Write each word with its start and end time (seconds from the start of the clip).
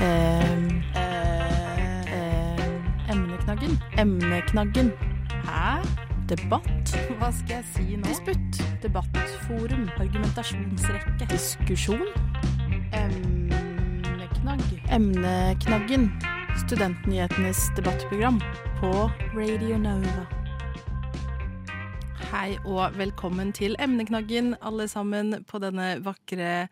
Ehm, 0.00 0.82
Emneknaggen. 3.10 3.78
Emneknaggen. 3.98 4.92
Hæ? 5.44 5.82
Debatt. 6.28 6.98
Hva 7.18 7.30
skal 7.32 7.56
jeg 7.56 7.64
si 7.74 7.96
nå? 7.96 8.06
Disputt. 8.06 8.60
Debattforum. 8.82 9.88
Argumentasjonsrekke. 9.98 11.26
Diskusjon. 11.32 12.04
Emneknagg. 12.94 14.62
Emneknaggen. 14.92 16.12
Studentnyhetenes 16.66 17.70
debattprogram 17.76 18.38
på 18.78 18.92
Radio 19.34 19.78
Nova. 19.78 20.26
Hei 22.30 22.54
og 22.64 22.94
velkommen 22.98 23.50
til 23.52 23.74
Emneknaggen, 23.80 24.54
alle 24.62 24.86
sammen, 24.88 25.44
på 25.48 25.58
denne 25.58 25.96
vakre 26.04 26.68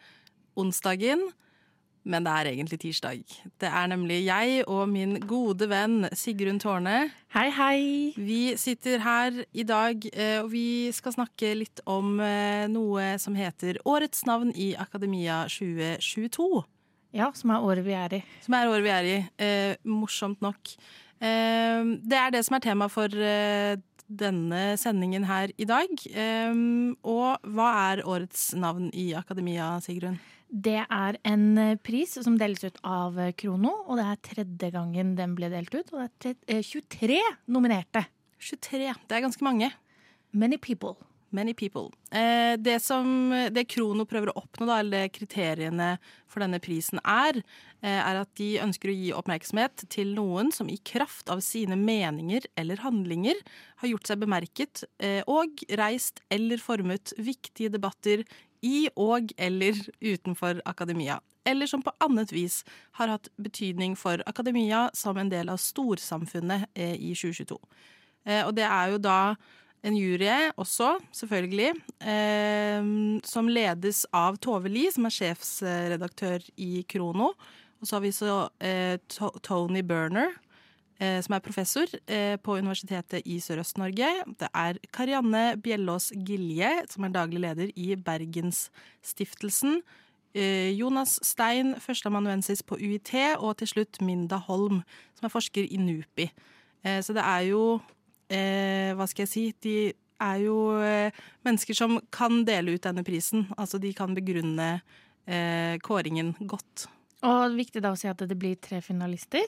onsdagen. 0.56 1.26
Men 2.06 2.22
det 2.22 2.32
er 2.32 2.48
egentlig 2.52 2.78
tirsdag. 2.84 3.22
Det 3.58 3.66
er 3.66 3.88
nemlig 3.90 4.20
jeg 4.22 4.62
og 4.70 4.84
min 4.88 5.16
gode 5.26 5.66
venn 5.70 6.06
Sigrun 6.14 6.60
Tårne. 6.62 7.08
Hei, 7.34 7.48
hei. 7.50 7.80
Vi 8.14 8.54
sitter 8.60 9.02
her 9.02 9.40
i 9.50 9.64
dag, 9.66 10.06
eh, 10.12 10.38
og 10.44 10.52
vi 10.52 10.92
skal 10.94 11.16
snakke 11.16 11.50
litt 11.58 11.82
om 11.90 12.20
eh, 12.22 12.68
noe 12.70 13.16
som 13.22 13.34
heter 13.34 13.80
Årets 13.82 14.22
navn 14.28 14.54
i 14.54 14.70
Akademia 14.78 15.42
2022. 15.50 16.62
Ja, 17.16 17.32
som 17.34 17.50
er 17.50 17.66
året 17.66 17.86
vi 17.86 17.96
er 17.98 18.20
i. 18.20 18.22
Som 18.44 18.54
er 18.54 18.70
året 18.70 18.86
vi 18.86 18.94
er 18.94 19.10
i. 19.10 19.18
Eh, 19.42 19.74
morsomt 19.90 20.46
nok. 20.46 20.76
Eh, 21.18 21.82
det 22.06 22.22
er 22.22 22.34
det 22.36 22.46
som 22.46 22.58
er 22.58 22.66
tema 22.68 22.86
for 22.92 23.10
eh, 23.10 23.74
denne 24.06 24.76
sendingen 24.80 25.26
her 25.28 25.52
i 25.58 25.66
dag. 25.68 25.92
Eh, 26.12 26.62
og 27.06 27.52
hva 27.56 27.68
er 27.90 28.06
årets 28.06 28.52
navn 28.58 28.90
i 28.94 29.12
Akademia, 29.18 29.76
Sigrun? 29.84 30.18
Det 30.46 30.78
er 30.78 31.18
en 31.26 31.58
eh, 31.58 31.78
pris 31.82 32.14
som 32.22 32.36
deles 32.38 32.62
ut 32.64 32.78
av 32.86 33.18
eh, 33.18 33.32
Krono, 33.38 33.72
og 33.86 33.98
det 33.98 34.06
er 34.06 34.22
tredje 34.28 34.70
gangen 34.74 35.16
den 35.18 35.34
ble 35.38 35.50
delt 35.50 35.74
ut. 35.74 35.90
Og 35.92 36.06
det 36.22 36.36
er 36.46 36.60
eh, 36.60 36.62
23 36.62 37.18
nominerte. 37.50 38.06
23. 38.38 38.92
Det 39.08 39.16
er 39.16 39.24
ganske 39.26 39.44
mange. 39.44 39.72
Many 40.30 40.58
people. 40.60 40.94
Many 41.34 41.54
people. 41.54 41.90
Eh, 42.10 42.54
det 42.58 42.78
som 42.84 43.30
det 43.50 43.66
Krono 43.68 44.06
prøver 44.06 44.30
å 44.30 44.36
oppnå, 44.40 44.68
da, 44.68 44.78
eller 44.80 45.08
kriteriene 45.10 45.96
for 46.30 46.44
denne 46.44 46.60
prisen 46.62 47.00
er, 47.02 47.40
eh, 47.82 47.98
er 47.98 48.20
at 48.22 48.30
de 48.38 48.56
ønsker 48.62 48.92
å 48.92 48.96
gi 48.96 49.12
oppmerksomhet 49.16 49.88
til 49.92 50.14
noen 50.14 50.52
som 50.54 50.70
i 50.70 50.78
kraft 50.78 51.28
av 51.32 51.42
sine 51.44 51.76
meninger 51.76 52.46
eller 52.56 52.82
handlinger 52.84 53.40
har 53.82 53.90
gjort 53.90 54.06
seg 54.06 54.22
bemerket 54.22 54.84
eh, 55.00 55.22
og 55.26 55.64
reist 55.80 56.22
eller 56.30 56.62
formet 56.62 57.12
viktige 57.18 57.74
debatter 57.74 58.22
i 58.62 58.86
og 58.96 59.32
eller 59.38 59.74
utenfor 60.00 60.62
akademia. 60.64 61.20
Eller 61.46 61.66
som 61.70 61.82
på 61.82 61.94
annet 62.02 62.32
vis 62.34 62.62
har 62.98 63.12
hatt 63.12 63.28
betydning 63.38 63.94
for 63.98 64.22
akademia 64.26 64.88
som 64.94 65.18
en 65.18 65.30
del 65.30 65.50
av 65.52 65.60
storsamfunnet 65.62 66.66
eh, 66.74 66.96
i 66.96 67.14
2022. 67.14 67.58
Eh, 68.26 68.42
og 68.42 68.56
det 68.58 68.66
er 68.66 68.94
jo 68.94 68.98
da 69.02 69.20
en 69.84 69.96
jury 69.96 70.28
også, 70.56 70.96
selvfølgelig, 71.14 71.74
eh, 72.00 72.88
som 73.24 73.48
ledes 73.48 74.04
av 74.12 74.38
Tove 74.42 74.68
Li, 74.72 74.86
som 74.90 75.06
er 75.06 75.14
sjefsredaktør 75.14 76.42
i 76.56 76.82
Krono. 76.88 77.32
Og 77.80 77.86
så 77.86 77.96
har 77.98 78.02
vi 78.06 78.10
så 78.16 78.48
eh, 78.60 78.96
To- 79.12 79.34
Tony 79.44 79.82
Berner, 79.86 80.32
eh, 80.98 81.20
som 81.22 81.36
er 81.36 81.44
professor 81.44 81.84
eh, 82.08 82.36
på 82.40 82.56
Universitetet 82.58 83.22
i 83.28 83.36
Sørøst-Norge. 83.38 84.08
Det 84.40 84.48
er 84.54 84.80
Karianne 84.96 85.56
Bjellås 85.62 86.10
Gilje, 86.16 86.72
som 86.90 87.04
er 87.04 87.14
daglig 87.14 87.44
leder 87.44 87.70
i 87.76 87.94
Bergensstiftelsen. 88.00 89.82
Eh, 90.34 90.72
Jonas 90.76 91.18
Stein, 91.24 91.74
førsteamanuensis 91.80 92.62
på 92.66 92.76
UiT, 92.80 93.12
og 93.38 93.58
til 93.60 93.70
slutt 93.70 94.00
Minda 94.04 94.36
Holm, 94.48 94.82
som 95.16 95.28
er 95.28 95.32
forsker 95.32 95.68
i 95.68 95.78
NUPI. 95.80 96.30
Eh, 96.84 96.98
så 97.04 97.14
det 97.16 97.22
er 97.24 97.46
jo 97.52 97.78
eh, 98.30 98.92
Hva 98.96 99.06
skal 99.10 99.26
jeg 99.26 99.32
si? 99.32 99.44
De 99.62 99.76
er 100.22 100.38
jo 100.46 100.56
eh, 100.80 101.12
mennesker 101.44 101.76
som 101.76 101.98
kan 102.14 102.44
dele 102.48 102.76
ut 102.76 102.84
denne 102.86 103.04
prisen. 103.04 103.46
Altså 103.56 103.78
de 103.82 103.92
kan 103.96 104.14
begrunne 104.16 104.80
eh, 105.26 105.76
kåringen 105.84 106.34
godt. 106.48 106.86
Og 107.26 107.56
viktig 107.56 107.82
da 107.84 107.92
å 107.92 107.98
si 107.98 108.08
at 108.08 108.20
det 108.24 108.38
blir 108.38 108.56
tre 108.60 108.80
finalister. 108.84 109.44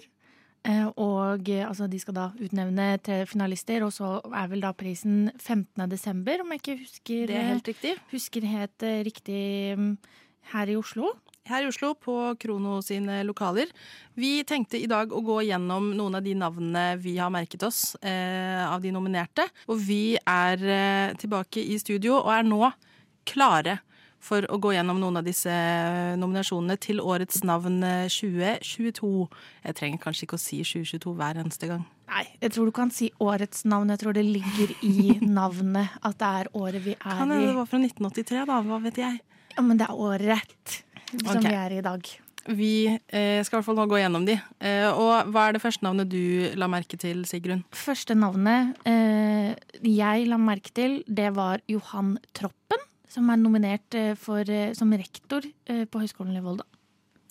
Eh, 0.67 0.87
Og 0.99 1.49
eh, 1.49 1.65
altså, 1.69 1.87
de 1.89 2.01
skal 2.03 2.17
da 2.17 2.27
utnevne 2.43 2.99
tre 3.05 3.23
finalister, 3.31 3.85
og 3.87 3.93
så 3.95 4.19
er 4.35 4.49
vel 4.51 4.65
da 4.65 4.73
prisen 4.77 5.31
15. 5.39 5.87
desember, 5.89 6.43
om 6.43 6.53
jeg 6.53 6.63
ikke 6.63 6.79
husker, 6.83 7.27
Det 7.31 7.37
er 7.39 7.49
helt 7.55 7.69
riktig. 7.71 7.95
husker 8.13 8.49
helt 8.49 8.87
riktig 9.07 9.43
mm, 9.79 9.93
her 10.53 10.73
i 10.73 10.77
Oslo. 10.77 11.15
Her 11.49 11.65
i 11.65 11.69
Oslo, 11.71 11.95
på 11.97 12.15
Krono 12.41 12.79
sine 12.85 13.23
lokaler. 13.25 13.71
Vi 14.19 14.43
tenkte 14.45 14.81
i 14.81 14.89
dag 14.91 15.13
å 15.15 15.23
gå 15.25 15.41
gjennom 15.49 15.91
noen 15.97 16.19
av 16.19 16.25
de 16.27 16.35
navnene 16.37 16.99
vi 17.01 17.17
har 17.17 17.33
merket 17.33 17.65
oss 17.65 17.95
eh, 18.03 18.65
av 18.69 18.83
de 18.85 18.93
nominerte. 18.93 19.47
Og 19.73 19.81
vi 19.81 20.19
er 20.19 20.65
eh, 20.65 21.17
tilbake 21.21 21.63
i 21.65 21.79
studio 21.81 22.19
og 22.21 22.33
er 22.35 22.49
nå 22.49 22.63
klare 23.29 23.79
for 24.21 24.45
å 24.51 24.59
gå 24.61 24.73
gjennom 24.75 24.99
noen 25.01 25.21
av 25.21 25.27
disse 25.27 25.53
nominasjonene 26.19 26.77
til 26.83 27.01
årets 27.01 27.45
navn 27.47 27.81
eh, 27.87 28.09
2022. 28.11 29.13
Jeg 29.65 29.79
trenger 29.79 30.03
kanskje 30.03 30.27
ikke 30.27 30.39
å 30.39 30.43
si 30.43 30.61
2022 30.67 31.15
hver 31.17 31.41
eneste 31.45 31.71
gang. 31.71 31.87
Nei, 32.09 32.25
jeg 32.43 32.55
tror 32.55 32.69
du 32.69 32.75
kan 32.77 32.93
si 32.95 33.11
årets 33.23 33.65
navn. 33.69 33.93
Jeg 33.95 34.03
tror 34.03 34.17
det 34.19 34.27
ligger 34.27 34.75
i 34.85 35.17
navnet 35.41 35.97
at 36.03 36.19
det 36.21 36.35
er 36.43 36.53
året 36.59 36.85
vi 36.85 36.97
er 36.97 37.01
i. 37.01 37.09
Kan 37.09 37.25
hende 37.25 37.41
det 37.47 37.57
var 37.57 37.71
fra 37.71 37.81
1983, 37.81 38.45
da. 38.51 38.61
Hva 38.69 38.83
vet 38.85 39.03
jeg. 39.05 39.23
Ja, 39.59 39.65
men 39.67 39.81
det 39.81 39.89
er 39.89 39.99
året 39.99 40.83
som 41.13 41.37
okay. 41.37 41.49
vi 41.49 41.59
er 41.59 41.77
i 41.79 41.85
dag. 41.85 42.11
Vi 42.49 42.73
eh, 42.89 43.41
skal 43.45 43.59
i 43.59 43.59
hvert 43.59 43.67
fall 43.67 43.77
nå 43.77 43.85
gå 43.91 43.99
gjennom 44.01 44.25
de. 44.25 44.39
Eh, 44.65 44.89
og 44.89 45.33
hva 45.33 45.49
er 45.49 45.57
det 45.57 45.63
første 45.63 45.85
navnet 45.85 46.09
du 46.09 46.49
la 46.57 46.69
merke 46.71 46.97
til, 47.01 47.25
Sigrun? 47.29 47.65
Første 47.77 48.17
navnet 48.17 48.79
eh, 48.89 49.53
jeg 49.85 50.29
la 50.31 50.39
merke 50.41 50.73
til, 50.77 51.03
det 51.05 51.33
var 51.37 51.61
Johan 51.69 52.17
Troppen, 52.37 52.87
som 53.09 53.29
er 53.33 53.41
nominert 53.41 53.99
eh, 53.99 54.15
for, 54.17 54.49
eh, 54.49 54.73
som 54.79 54.95
rektor 54.97 55.45
eh, 55.69 55.85
på 55.85 56.01
Høgskolen 56.01 56.39
i 56.41 56.45
Volda. 56.45 56.65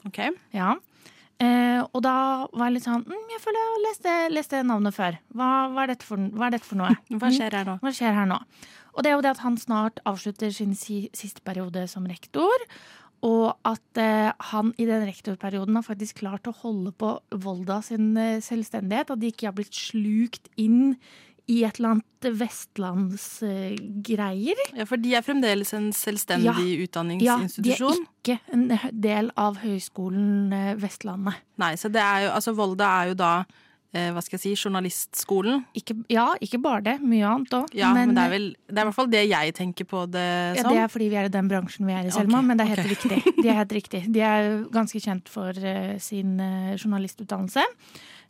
Ok. 0.06 0.22
Ja. 0.54 0.76
Eh, 1.38 1.82
og 1.82 2.02
da 2.06 2.18
var 2.50 2.70
jeg 2.70 2.80
litt 2.80 2.86
sånn 2.88 3.04
mm, 3.06 3.26
Jeg 3.30 3.42
føler 3.44 3.60
jeg 3.62 3.70
har 3.70 3.82
lest 3.84 4.06
det, 4.08 4.16
lest 4.34 4.54
det 4.54 4.62
navnet 4.66 4.96
før. 4.96 5.18
Hva, 5.38 5.50
hva, 5.74 5.86
er 5.86 6.06
for, 6.06 6.30
hva 6.34 6.48
er 6.48 6.56
dette 6.58 6.66
for 6.66 6.80
noe? 6.80 6.94
Hva 7.22 7.30
skjer 7.34 7.58
her 7.58 7.68
nå? 7.68 7.76
Hva 7.84 7.94
skjer 7.94 8.16
her 8.18 8.30
nå? 8.30 8.40
Og 8.98 9.06
det 9.06 9.12
er 9.12 9.18
jo 9.18 9.26
det 9.26 9.34
at 9.36 9.44
han 9.44 9.58
snart 9.62 10.02
avslutter 10.10 10.50
sin 10.54 10.74
si, 10.78 11.04
siste 11.14 11.44
periode 11.46 11.84
som 11.92 12.08
rektor. 12.10 12.66
Og 13.26 13.56
at 13.66 13.98
eh, 14.02 14.30
han 14.52 14.74
i 14.78 14.86
den 14.86 15.06
rektorperioden 15.08 15.76
har 15.80 15.86
faktisk 15.88 16.20
klart 16.22 16.48
å 16.50 16.54
holde 16.60 16.92
på 16.94 17.16
Volda 17.34 17.82
sin 17.86 18.12
eh, 18.18 18.42
selvstendighet. 18.46 19.10
At 19.14 19.20
de 19.24 19.28
ikke 19.32 19.48
har 19.50 19.56
blitt 19.58 19.74
slukt 19.74 20.50
inn 20.60 20.98
i 21.48 21.62
et 21.64 21.78
eller 21.80 21.90
annet 21.96 22.26
vestlandsgreier. 22.42 24.58
Ja, 24.76 24.84
For 24.90 24.98
de 25.00 25.14
er 25.16 25.24
fremdeles 25.24 25.72
en 25.78 25.94
selvstendig 25.96 26.50
Ja. 26.50 26.56
ja, 27.24 27.38
de 27.48 27.72
er 27.72 27.78
ikke 28.04 28.40
en 28.54 28.68
del 28.92 29.32
av 29.40 29.58
Høgskolen 29.64 30.52
eh, 30.54 30.76
Vestlandet. 30.82 31.36
Nei, 31.58 31.76
så 31.80 31.88
det 31.90 32.02
er 32.04 32.22
jo 32.28 32.32
Altså, 32.38 32.52
Volda 32.58 32.86
er 33.02 33.08
jo 33.14 33.18
da 33.18 33.34
eh, 33.40 33.46
hva 33.92 34.22
skal 34.22 34.36
jeg 34.36 34.42
si, 34.44 34.68
journalistskolen. 34.68 35.62
Ikke, 35.80 35.96
ja, 36.12 36.26
ikke 36.44 36.60
bare 36.62 36.84
det. 36.86 36.96
Mye 37.02 37.24
annet 37.26 37.54
òg. 37.56 37.72
Ja, 37.74 37.94
men, 37.96 38.12
det 38.14 38.26
er 38.26 38.34
vel 38.34 38.48
Det 38.68 38.76
er 38.76 38.84
i 38.84 38.90
hvert 38.90 38.98
fall 38.98 39.10
det 39.10 39.22
jeg 39.26 39.54
tenker 39.58 39.88
på 39.90 40.04
det 40.12 40.26
som. 40.60 40.60
Ja, 40.60 40.74
det 40.76 40.82
er 40.84 40.92
fordi 40.92 41.08
vi 41.10 41.18
er 41.18 41.30
i 41.30 41.32
den 41.34 41.50
bransjen 41.50 41.88
vi 41.88 41.96
er 41.96 42.06
i, 42.06 42.12
Selma, 42.14 42.42
okay, 42.42 42.50
men 42.50 42.60
det 42.60 42.66
er 42.66 42.74
helt 42.76 42.84
okay. 42.84 42.94
riktig. 42.94 43.34
De 43.40 43.48
er 43.48 43.58
helt 43.62 43.76
riktig. 43.80 44.02
De 44.14 44.26
er 44.28 44.50
ganske 44.76 45.02
kjent 45.02 45.32
for 45.32 45.64
uh, 45.64 45.96
sin 46.04 46.36
uh, 46.38 46.76
journalistutdannelse, 46.76 47.64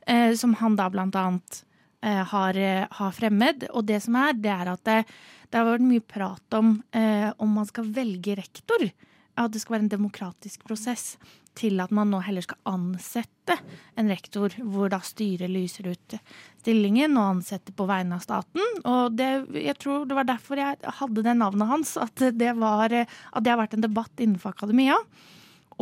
uh, 0.08 0.32
som 0.40 0.56
han 0.62 0.78
da 0.80 0.88
blant 0.94 1.18
annet 1.20 1.64
eh, 2.02 2.24
har, 2.24 2.58
eh, 2.58 2.86
har 2.90 3.12
fremmed. 3.12 3.68
Og 3.72 3.86
det 3.86 4.02
som 4.04 4.16
er, 4.16 4.34
det 4.34 4.52
er 4.52 4.72
at 4.74 4.84
det, 4.86 5.02
det 5.50 5.60
har 5.60 5.68
vært 5.68 5.88
mye 5.88 6.04
prat 6.04 6.58
om 6.60 6.78
eh, 6.92 7.30
om 7.38 7.60
man 7.60 7.68
skal 7.70 7.90
velge 7.94 8.38
rektor. 8.38 8.90
At 9.38 9.54
det 9.54 9.62
skal 9.62 9.78
være 9.78 9.88
en 9.88 9.96
demokratisk 9.98 10.66
prosess 10.66 11.16
til 11.58 11.82
at 11.84 11.94
man 11.96 12.12
nå 12.14 12.22
heller 12.26 12.46
skal 12.46 12.60
ansette 12.70 13.58
en 13.98 14.12
rektor, 14.12 14.54
hvor 14.62 14.92
da 14.94 15.00
styret 15.06 15.50
lyser 15.52 15.90
ut 15.92 16.18
stillingen 16.62 17.16
og 17.18 17.38
ansetter 17.38 17.76
på 17.76 17.88
vegne 17.90 18.18
av 18.18 18.26
staten. 18.26 18.82
Og 18.84 19.16
det, 19.18 19.30
jeg 19.56 19.78
tror 19.82 20.06
det 20.08 20.18
var 20.18 20.28
derfor 20.30 20.62
jeg 20.62 20.94
hadde 21.00 21.26
det 21.26 21.38
navnet 21.40 21.72
hans, 21.72 21.96
at 22.02 22.28
det, 22.36 22.54
var, 22.60 22.94
at 22.94 23.44
det 23.44 23.54
har 23.54 23.62
vært 23.62 23.78
en 23.78 23.88
debatt 23.88 24.24
innenfor 24.24 24.54
akademia. 24.56 25.00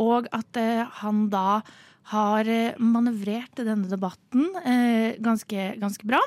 Og 0.02 0.28
at 0.36 0.58
eh, 0.60 0.84
han 1.00 1.26
da 1.32 1.60
har 2.12 2.48
eh, 2.50 2.76
manøvrert 2.78 3.64
denne 3.64 3.88
debatten 3.90 4.50
eh, 4.62 5.16
ganske, 5.22 5.70
ganske 5.80 6.08
bra. 6.08 6.20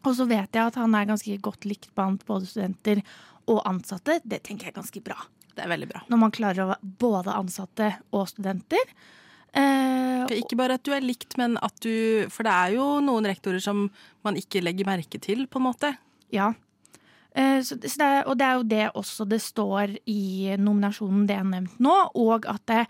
Og 0.00 0.14
så 0.16 0.24
vet 0.28 0.48
jeg 0.56 0.70
at 0.70 0.78
han 0.80 0.94
er 0.96 1.10
ganske 1.10 1.36
godt 1.44 1.66
likt 1.68 1.90
blant 1.96 2.24
både 2.28 2.48
studenter 2.48 3.02
og 3.50 3.60
ansatte. 3.68 4.20
Det 4.24 4.40
tenker 4.46 4.68
jeg 4.70 4.74
er 4.74 4.80
ganske 4.80 5.02
bra. 5.04 5.18
Det 5.60 5.66
er 5.66 5.74
veldig 5.74 5.90
bra. 5.90 6.00
Når 6.08 6.20
man 6.22 6.32
klarer 6.32 6.64
å 6.64 6.70
være 6.70 6.90
både 7.02 7.32
ansatte 7.36 7.90
og 8.16 8.24
studenter. 8.30 8.94
Eh, 9.52 10.30
Ikke 10.38 10.56
bare 10.56 10.78
at 10.78 10.86
du 10.86 10.94
er 10.96 11.04
likt, 11.04 11.36
men 11.36 11.58
at 11.60 11.74
du 11.82 12.24
For 12.30 12.46
det 12.46 12.52
er 12.54 12.76
jo 12.78 12.86
noen 13.04 13.26
rektorer 13.28 13.60
som 13.60 13.88
man 14.24 14.38
ikke 14.40 14.62
legger 14.64 14.88
merke 14.88 15.20
til, 15.20 15.44
på 15.50 15.60
en 15.60 15.66
måte. 15.66 15.92
Ja. 16.32 16.52
Eh, 17.34 17.60
så, 17.60 17.76
så 17.76 18.00
det, 18.00 18.10
og 18.30 18.38
det 18.40 18.46
er 18.46 18.56
jo 18.56 18.68
det 18.72 18.84
også 19.02 19.26
det 19.28 19.42
står 19.44 19.98
i 20.08 20.56
nominasjonen 20.58 21.28
det 21.28 21.36
er 21.36 21.44
nevnt 21.46 21.76
nå, 21.82 21.96
og 22.18 22.48
at 22.50 22.64
det, 22.70 22.84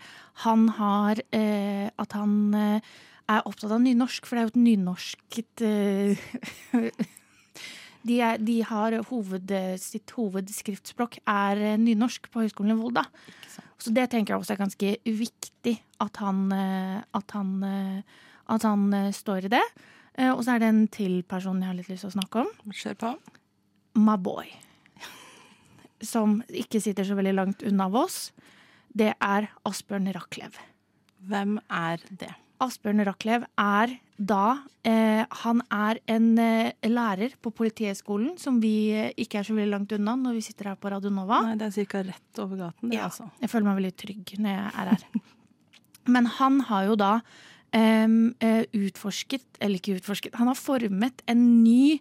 han 0.45 0.67
har 0.79 1.21
eh, 1.29 1.89
At 1.99 2.15
han 2.17 2.37
eh, 2.55 2.93
er 3.31 3.47
opptatt 3.47 3.75
av 3.75 3.83
nynorsk, 3.83 4.25
for 4.25 4.37
det 4.37 4.41
er 4.41 4.47
jo 4.47 4.53
et 4.55 4.63
nynorsket 4.69 5.65
eh, 5.67 7.09
de, 8.07 8.17
er, 8.23 8.41
de 8.41 8.57
har 8.65 8.95
hoved, 9.09 9.53
Sitt 9.81 10.13
hovedskriftspråk 10.17 11.19
er 11.29 11.61
eh, 11.61 11.77
nynorsk 11.79 12.29
på 12.31 12.43
Høgskolen 12.43 12.73
i 12.73 12.79
Volda. 12.79 13.05
Så 13.81 13.93
det 13.93 14.07
tenker 14.11 14.33
jeg 14.33 14.43
også 14.43 14.55
er 14.55 14.61
ganske 14.61 14.91
viktig 15.05 15.75
at 16.01 16.21
han, 16.21 16.43
eh, 16.55 16.97
at 17.17 17.35
han, 17.37 17.53
eh, 17.65 18.25
at 18.53 18.65
han 18.67 18.87
står 19.15 19.47
i 19.47 19.53
det. 19.53 19.63
Og 20.21 20.41
så 20.43 20.53
er 20.53 20.59
det 20.59 20.67
en 20.67 20.87
til 20.91 21.21
person 21.23 21.61
jeg 21.61 21.69
har 21.69 21.77
litt 21.77 21.87
lyst 21.87 22.03
til 22.03 22.11
å 22.11 22.17
snakke 22.17 22.41
om. 22.43 22.49
Kjør 22.75 22.97
på. 22.99 23.11
My 23.95 24.17
boy. 24.19 24.49
Som 26.03 26.41
ikke 26.49 26.81
sitter 26.83 27.07
så 27.07 27.15
veldig 27.15 27.33
langt 27.37 27.63
unna 27.63 27.87
oss. 27.95 28.33
Det 28.91 29.13
er 29.15 29.47
Asbjørn 29.65 30.11
Rachlew. 30.11 30.59
Hvem 31.31 31.55
er 31.71 32.03
det? 32.11 32.33
Asbjørn 32.61 33.03
Rachlew 33.07 33.43
er 33.59 33.93
da 34.21 34.61
eh, 34.85 35.23
Han 35.41 35.63
er 35.73 35.97
en 36.13 36.27
eh, 36.37 36.71
lærer 36.85 37.33
på 37.41 37.49
Politihøgskolen, 37.57 38.35
som 38.37 38.59
vi 38.61 38.91
eh, 38.93 39.07
ikke 39.17 39.39
er 39.41 39.47
så 39.47 39.55
veldig 39.57 39.71
langt 39.73 39.95
unna 39.97 40.13
når 40.19 40.37
vi 40.37 40.43
sitter 40.45 40.69
her 40.71 40.77
på 40.77 40.91
Radio 40.93 41.09
Nova. 41.13 41.39
Nei, 41.47 41.55
det 41.57 41.71
er 41.71 41.87
ca. 41.89 42.03
rett 42.11 42.41
over 42.43 42.59
gaten, 42.67 42.89
det, 42.91 42.99
Ja. 42.99 43.07
altså. 43.09 43.29
Jeg 43.41 43.49
føler 43.49 43.69
meg 43.69 43.79
veldig 43.81 43.93
trygg 44.03 44.33
når 44.37 44.53
jeg 44.53 44.73
er 44.83 44.91
her. 44.93 45.07
Men 46.13 46.29
han 46.37 46.59
har 46.69 46.85
jo 46.91 46.97
da 47.01 47.13
eh, 47.73 48.65
utforsket, 48.77 49.47
eller 49.59 49.81
ikke 49.81 49.97
utforsket, 50.01 50.37
han 50.37 50.51
har 50.51 50.59
formet 50.59 51.25
en 51.31 51.41
ny 51.63 51.97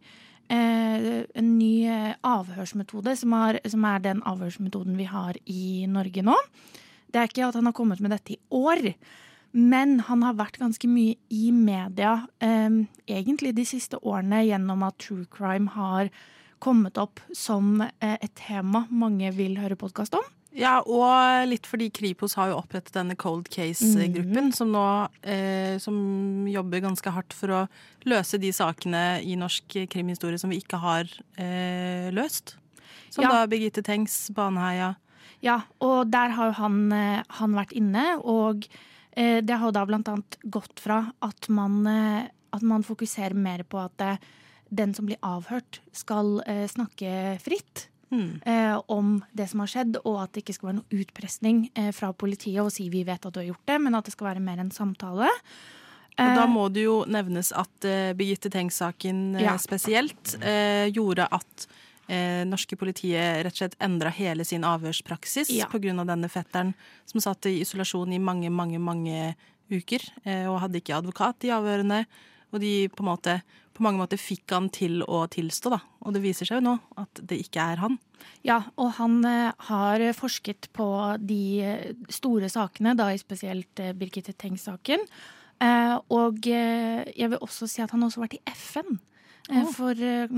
eh, 0.51 1.25
en 1.41 1.51
ny 1.57 1.73
eh, 1.89 2.13
avhørsmetode, 2.27 3.17
som, 3.17 3.33
har, 3.39 3.61
som 3.71 3.85
er 3.89 4.05
den 4.05 4.21
avhørsmetoden 4.29 4.97
vi 5.01 5.09
har 5.09 5.41
i 5.47 5.87
Norge 5.89 6.25
nå. 6.27 6.37
Det 7.11 7.21
er 7.23 7.31
ikke 7.33 7.49
at 7.49 7.57
han 7.59 7.67
har 7.71 7.77
kommet 7.77 8.01
med 8.05 8.13
dette 8.15 8.37
i 8.37 8.41
år, 8.55 8.93
men 9.53 9.99
han 10.07 10.23
har 10.23 10.37
vært 10.39 10.61
ganske 10.61 10.89
mye 10.91 11.17
i 11.35 11.51
media 11.55 12.27
em, 12.45 12.85
egentlig 13.11 13.55
de 13.57 13.67
siste 13.67 13.99
årene 14.03 14.45
gjennom 14.47 14.85
at 14.87 14.99
true 15.03 15.27
crime 15.33 15.73
har 15.75 16.11
kommet 16.63 17.01
opp 17.01 17.23
som 17.35 17.81
eh, 17.83 18.19
et 18.21 18.35
tema 18.39 18.85
mange 18.91 19.33
vil 19.35 19.57
høre 19.59 19.79
podkast 19.81 20.15
om. 20.19 20.27
Ja, 20.51 20.81
og 20.83 21.47
litt 21.47 21.67
fordi 21.71 21.87
Kripos 21.95 22.35
har 22.35 22.51
jo 22.51 22.59
opprettet 22.59 22.97
denne 22.97 23.15
Cold 23.19 23.47
Case-gruppen, 23.55 24.51
mm. 24.51 24.55
som 24.57 24.73
nå 24.75 24.87
eh, 25.23 25.77
som 25.83 26.49
jobber 26.51 26.83
ganske 26.83 27.13
hardt 27.15 27.37
for 27.37 27.55
å 27.55 27.61
løse 28.11 28.41
de 28.43 28.51
sakene 28.55 29.21
i 29.23 29.37
norsk 29.39 29.79
krimhistorie 29.93 30.41
som 30.43 30.51
vi 30.51 30.59
ikke 30.59 30.81
har 30.83 31.07
eh, 31.39 32.11
løst. 32.15 32.57
Som 33.15 33.25
Ja. 33.25 33.31
da 33.31 33.47
Birgitte 33.51 33.83
Tengs, 33.87 34.29
Baneheia. 34.35 34.97
Ja, 35.41 35.63
og 35.81 36.11
der 36.11 36.35
har 36.35 36.51
jo 36.51 36.59
han, 36.59 36.93
eh, 36.93 37.23
han 37.39 37.55
vært 37.55 37.73
inne, 37.73 38.19
og 38.19 38.67
eh, 38.67 38.89
det 39.43 39.57
har 39.59 39.73
da 39.73 39.83
annet 39.87 40.37
gått 40.43 40.81
fra 40.81 41.13
at 41.21 41.49
man, 41.49 41.87
eh, 41.87 42.29
at 42.53 42.63
man 42.63 42.83
fokuserer 42.87 43.35
mer 43.35 43.63
på 43.63 43.79
at 43.83 44.01
eh, 44.01 44.17
den 44.71 44.95
som 44.95 45.07
blir 45.07 45.19
avhørt, 45.23 45.81
skal 45.93 46.43
eh, 46.47 46.67
snakke 46.71 47.39
fritt. 47.43 47.89
Mm. 48.11 48.41
eh, 48.43 48.75
om 48.91 49.21
det 49.33 49.45
som 49.47 49.61
har 49.63 49.69
skjedd, 49.71 49.97
og 50.03 50.17
at 50.25 50.33
det 50.35 50.43
ikke 50.43 50.55
skal 50.57 50.67
være 50.73 50.79
noe 50.81 50.99
utpressing 50.99 51.61
eh, 51.79 51.93
fra 51.95 52.09
politiet 52.13 52.59
og 52.59 52.73
si 52.75 52.89
vi 52.91 53.05
vet 53.07 53.23
at 53.23 53.31
du 53.33 53.39
har 53.39 53.47
gjort 53.53 53.69
det, 53.71 53.77
men 53.85 53.95
at 53.95 54.09
det 54.09 54.15
skal 54.17 54.33
være 54.33 54.43
mer 54.43 54.59
en 54.59 54.73
samtale. 54.75 55.29
Og 56.19 56.35
da 56.35 56.43
Eh, 56.43 56.51
må 56.51 56.65
det 56.75 56.83
jo 56.89 57.05
nevnes 57.07 57.53
at 57.55 57.87
eh, 57.87 58.11
Birgitte 58.19 58.51
Tengs-saken 58.51 59.37
eh, 59.37 59.45
Ja. 59.47 59.55
spesielt 59.63 60.35
eh, 60.43 60.91
gjorde 60.91 61.29
at 61.31 61.69
eh, 62.11 62.43
norske 62.49 62.77
politiet 62.81 63.45
rett 63.47 63.55
og 63.55 63.61
slett 63.63 63.79
endra 63.83 64.11
hele 64.15 64.45
sin 64.45 64.67
avhørspraksis 64.67 65.53
Ja. 65.55 65.71
på 65.71 65.81
grunn 65.83 66.03
av 66.03 66.11
denne 66.11 66.29
fetteren 66.33 66.75
som 67.07 67.23
satt 67.23 67.47
i 67.47 67.61
isolasjon 67.63 68.13
i 68.13 68.19
mange, 68.19 68.51
mange, 68.51 68.83
mange 68.83 69.33
uker 69.71 70.03
eh, 70.27 70.47
og 70.51 70.61
hadde 70.65 70.83
ikke 70.83 70.99
advokat 70.99 71.47
i 71.47 71.55
avhørene. 71.55 72.05
Og 72.51 72.59
de 72.59 72.89
på, 72.91 73.05
måte, 73.07 73.37
på 73.77 73.85
mange 73.87 74.01
måter 74.03 74.19
fikk 74.19 74.51
han 74.51 74.69
til 74.75 75.05
å 75.07 75.23
tilstå, 75.31 75.71
da. 75.71 75.79
Og 76.03 76.17
det 76.17 76.23
viser 76.25 76.49
seg 76.49 76.59
jo 76.59 76.67
nå 76.67 76.79
at 76.99 77.21
det 77.23 77.39
ikke 77.45 77.63
er 77.63 77.83
han. 77.85 77.99
Ja, 78.43 78.63
og 78.81 78.97
han 78.99 79.21
eh, 79.25 79.53
har 79.69 80.03
forsket 80.19 80.67
på 80.77 80.89
de 81.23 81.43
eh, 81.63 81.93
store 82.11 82.51
sakene, 82.53 82.97
da 82.99 83.11
i 83.15 83.21
spesielt 83.21 83.79
eh, 83.81 83.95
Birgitte 83.97 84.35
Tengs-saken. 84.35 85.07
Og 85.61 86.47
jeg 86.49 87.29
vil 87.29 87.43
også 87.45 87.67
si 87.69 87.83
at 87.85 87.91
han 87.93 88.01
har 88.01 88.15
vært 88.17 88.39
i 88.39 88.41
FN. 88.57 88.95
For 89.77 89.99
eh, 89.99 90.31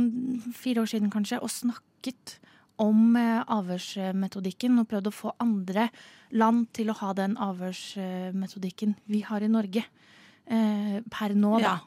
fire 0.56 0.82
år 0.85 0.91
siden 0.93 1.12
kanskje, 1.12 1.41
og 1.43 1.53
snakket 1.53 2.38
om 2.82 3.17
eh, 3.19 3.43
avhørsmetodikken 3.53 4.81
og 4.81 4.88
prøvd 4.91 5.11
å 5.11 5.14
få 5.14 5.32
andre 5.43 5.88
land 6.32 6.69
til 6.76 6.91
å 6.93 6.99
ha 7.03 7.12
den 7.17 7.37
avhørsmetodikken 7.41 8.97
vi 9.12 9.23
har 9.26 9.44
i 9.44 9.50
Norge 9.53 9.85
eh, 9.85 11.00
per 11.12 11.35
nå, 11.38 11.56
da. 11.61 11.76
Ja. 11.76 11.79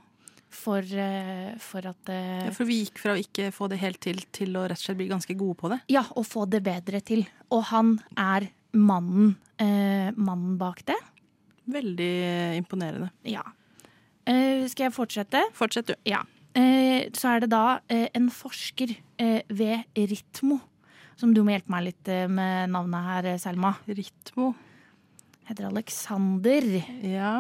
For, 0.56 0.80
eh, 0.80 1.56
for 1.60 1.84
at 1.90 2.12
eh, 2.14 2.46
Ja, 2.46 2.52
for 2.56 2.70
vi 2.70 2.78
gikk 2.84 3.02
fra 3.02 3.16
å 3.16 3.20
ikke 3.20 3.50
få 3.52 3.68
det 3.72 3.82
helt 3.82 4.00
til, 4.06 4.22
til 4.32 4.56
å 4.56 4.64
rett 4.70 4.80
og 4.80 4.86
slett 4.86 5.02
bli 5.02 5.10
ganske 5.10 5.36
gode 5.36 5.58
på 5.60 5.72
det. 5.74 5.82
Ja, 5.92 6.06
og 6.16 6.30
få 6.30 6.46
det 6.48 6.62
bedre 6.64 7.02
til. 7.04 7.26
Og 7.52 7.66
han 7.74 7.98
er 8.16 8.48
mannen, 8.72 9.36
eh, 9.60 10.16
mannen 10.16 10.56
bak 10.62 10.86
det. 10.88 10.96
Veldig 11.76 12.14
eh, 12.30 12.56
imponerende. 12.62 13.10
Ja. 13.28 13.44
Eh, 14.26 14.64
skal 14.72 14.88
jeg 14.88 14.96
fortsette? 14.96 15.44
Fortsett, 15.58 15.92
du. 15.92 15.96
Ja. 16.08 16.24
Eh, 16.56 17.12
så 17.16 17.34
er 17.34 17.44
det 17.44 17.52
da 17.52 17.80
eh, 17.92 18.08
en 18.16 18.30
forsker 18.32 18.96
eh, 19.20 19.42
ved 19.52 19.84
Ritmo, 19.96 20.60
som 21.20 21.34
du 21.36 21.42
må 21.44 21.56
hjelpe 21.56 21.72
meg 21.74 21.90
litt 21.90 22.12
med 22.32 22.72
navnet 22.72 23.10
her, 23.10 23.28
Selma. 23.40 23.74
Ritmo. 23.88 24.54
Heter 25.48 25.70
Alexander 25.70 26.66
Ja. 27.06 27.36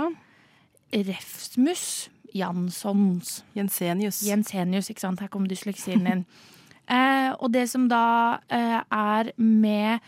Refsmus 0.95 2.09
Janssons. 2.35 3.43
Jensenius. 3.55 4.21
Jensenius, 4.27 4.89
ikke 4.91 5.05
sant? 5.05 5.19
Her 5.23 5.31
kom 5.31 5.47
dysleksien 5.49 6.05
din. 6.05 6.25
eh, 6.95 7.31
og 7.39 7.53
det 7.55 7.69
som 7.71 7.89
da 7.91 8.37
eh, 8.51 8.81
er 8.83 9.31
med 9.39 9.99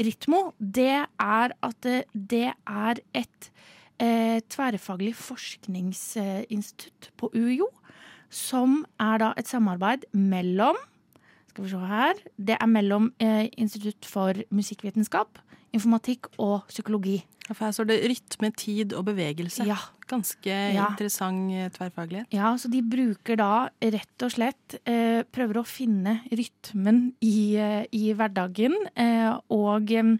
Ritmo, 0.00 0.52
det 0.58 1.04
er 1.20 1.54
at 1.62 1.76
det, 1.86 2.04
det 2.14 2.52
er 2.66 2.94
et 3.14 3.50
eh, 4.02 4.40
tverrfaglig 4.50 5.14
forskningsinstitutt 5.14 7.12
på 7.20 7.30
UiO, 7.36 7.68
som 8.30 8.84
er 9.00 9.18
da 9.18 9.32
et 9.36 9.46
samarbeid 9.50 10.04
mellom 10.14 10.76
skal 11.54 11.64
vi 11.64 11.70
se 11.70 11.78
her, 11.86 12.14
Det 12.36 12.56
er 12.60 12.66
mellom 12.66 13.12
eh, 13.22 13.46
Institutt 13.62 14.04
for 14.10 14.34
musikkvitenskap, 14.50 15.38
informatikk 15.72 16.26
og 16.42 16.64
psykologi. 16.66 17.20
Ja, 17.46 17.54
For 17.54 17.66
her 17.68 17.72
står 17.76 17.86
det 17.92 17.98
rytme, 18.10 18.50
tid 18.56 18.92
og 18.92 19.04
bevegelse. 19.06 19.66
Ja, 19.68 19.76
Ganske 20.08 20.50
Ja. 20.74 20.88
interessant 20.90 21.52
eh, 21.52 21.68
tverrfaglighet. 21.70 22.26
Ja, 22.34 22.56
så 22.58 22.68
de 22.72 22.82
bruker 22.82 23.36
da 23.36 23.68
rett 23.80 24.22
og 24.26 24.32
slett 24.34 24.80
eh, 24.84 25.22
Prøver 25.30 25.60
å 25.62 25.64
finne 25.64 26.22
rytmen 26.32 27.12
i, 27.22 27.54
eh, 27.56 27.86
i 27.92 28.12
hverdagen. 28.12 28.74
Eh, 28.96 29.38
og 29.50 29.92
eh, 29.92 30.16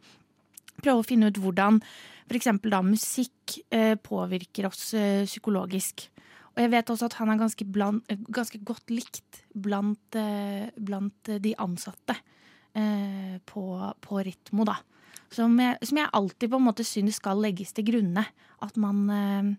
prøve 0.82 1.00
å 1.02 1.04
finne 1.06 1.26
ut 1.32 1.40
hvordan 1.42 1.82
f.eks. 2.30 2.46
da 2.62 2.80
musikk 2.80 3.58
eh, 3.74 3.96
påvirker 3.96 4.66
oss 4.70 4.94
psykologisk. 5.26 6.08
Og 6.54 6.62
jeg 6.62 6.70
vet 6.70 6.90
også 6.92 7.08
at 7.10 7.16
han 7.18 7.32
er 7.32 7.40
ganske, 7.40 7.66
blant, 7.66 8.04
eh, 8.10 8.20
ganske 8.30 8.60
godt 8.62 8.92
likt 8.94 9.42
blant, 9.54 10.18
eh, 10.18 10.70
blant 10.78 11.30
de 11.42 11.54
ansatte 11.58 12.16
eh, 12.78 13.36
på, 13.46 13.64
på 14.00 14.22
Ritmo, 14.26 14.66
da. 14.68 14.78
Som 15.34 15.58
jeg, 15.58 15.78
som 15.82 15.98
jeg 15.98 16.12
alltid 16.14 16.52
på 16.52 16.60
en 16.60 16.66
måte 16.68 16.86
syns 16.86 17.18
skal 17.18 17.40
legges 17.42 17.74
til 17.74 17.88
grunne. 17.88 18.22
At 18.62 18.78
man, 18.78 19.02
eh, 19.10 19.50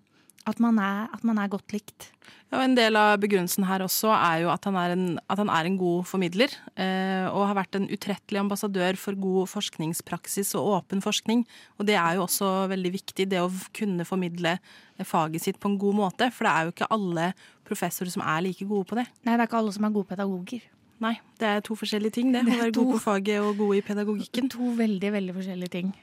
at 0.46 0.60
man, 0.62 0.78
er, 0.82 1.08
at 1.14 1.24
man 1.26 1.40
er 1.42 1.50
godt 1.52 1.74
likt. 1.74 2.12
Ja, 2.54 2.62
En 2.62 2.76
del 2.78 2.96
av 3.00 3.18
begrunnelsen 3.22 3.66
her 3.68 3.82
også 3.86 4.12
er 4.14 4.44
jo 4.44 4.52
at 4.54 4.66
han 4.68 4.78
er 4.80 4.94
en, 4.94 5.06
at 5.32 5.42
han 5.42 5.50
er 5.50 5.68
en 5.68 5.78
god 5.80 6.06
formidler. 6.08 6.54
Eh, 6.78 7.26
og 7.32 7.48
har 7.50 7.58
vært 7.58 7.78
en 7.80 7.88
utrettelig 7.90 8.42
ambassadør 8.44 9.00
for 9.02 9.18
god 9.20 9.50
forskningspraksis 9.52 10.54
og 10.60 10.70
åpen 10.78 11.02
forskning. 11.04 11.44
Og 11.80 11.90
det 11.90 11.98
er 11.98 12.20
jo 12.20 12.28
også 12.28 12.70
veldig 12.72 12.94
viktig, 13.00 13.28
det 13.32 13.42
å 13.42 13.50
kunne 13.76 14.06
formidle 14.08 14.58
faget 15.04 15.44
sitt 15.44 15.60
på 15.60 15.74
en 15.74 15.80
god 15.82 16.00
måte. 16.06 16.30
For 16.32 16.48
det 16.48 16.54
er 16.54 16.70
jo 16.70 16.76
ikke 16.76 16.92
alle 16.94 17.28
professorer 17.68 18.14
som 18.14 18.24
er 18.24 18.46
like 18.46 18.70
gode 18.70 18.88
på 18.92 19.02
det. 19.02 19.10
Nei, 19.26 19.36
det 19.36 19.42
er 19.42 19.50
ikke 19.50 19.62
alle 19.64 19.76
som 19.76 19.90
er 19.90 19.96
gode 19.98 20.14
pedagoger. 20.14 20.72
Nei, 21.04 21.18
det 21.42 21.48
er 21.50 21.64
to 21.66 21.76
forskjellige 21.76 22.22
ting, 22.22 22.30
det. 22.32 22.46
Det 22.48 22.54
er 22.56 22.68
være 22.70 22.76
to. 22.78 22.86
god 22.86 22.94
på 22.96 23.04
faget 23.10 23.42
og 23.44 23.58
god 23.60 23.82
i 23.82 23.84
pedagogikken. 23.84 24.54
To 24.54 24.76
veldig, 24.78 25.12
veldig 25.18 25.36
forskjellige 25.42 25.74
ting. 25.74 25.96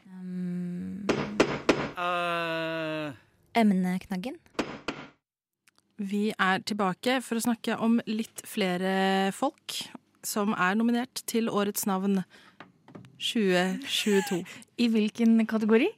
Emneknaggen. 3.55 4.39
Vi 6.03 6.31
er 6.35 6.63
tilbake 6.67 7.19
for 7.23 7.39
å 7.39 7.45
snakke 7.45 7.77
om 7.83 7.99
litt 8.09 8.43
flere 8.49 9.31
folk 9.37 9.77
som 10.27 10.55
er 10.57 10.79
nominert 10.79 11.23
til 11.31 11.51
Årets 11.53 11.85
navn 11.87 12.23
2022. 13.23 14.43
I 14.83 14.89
hvilken 14.91 15.37
kategori? 15.47 15.91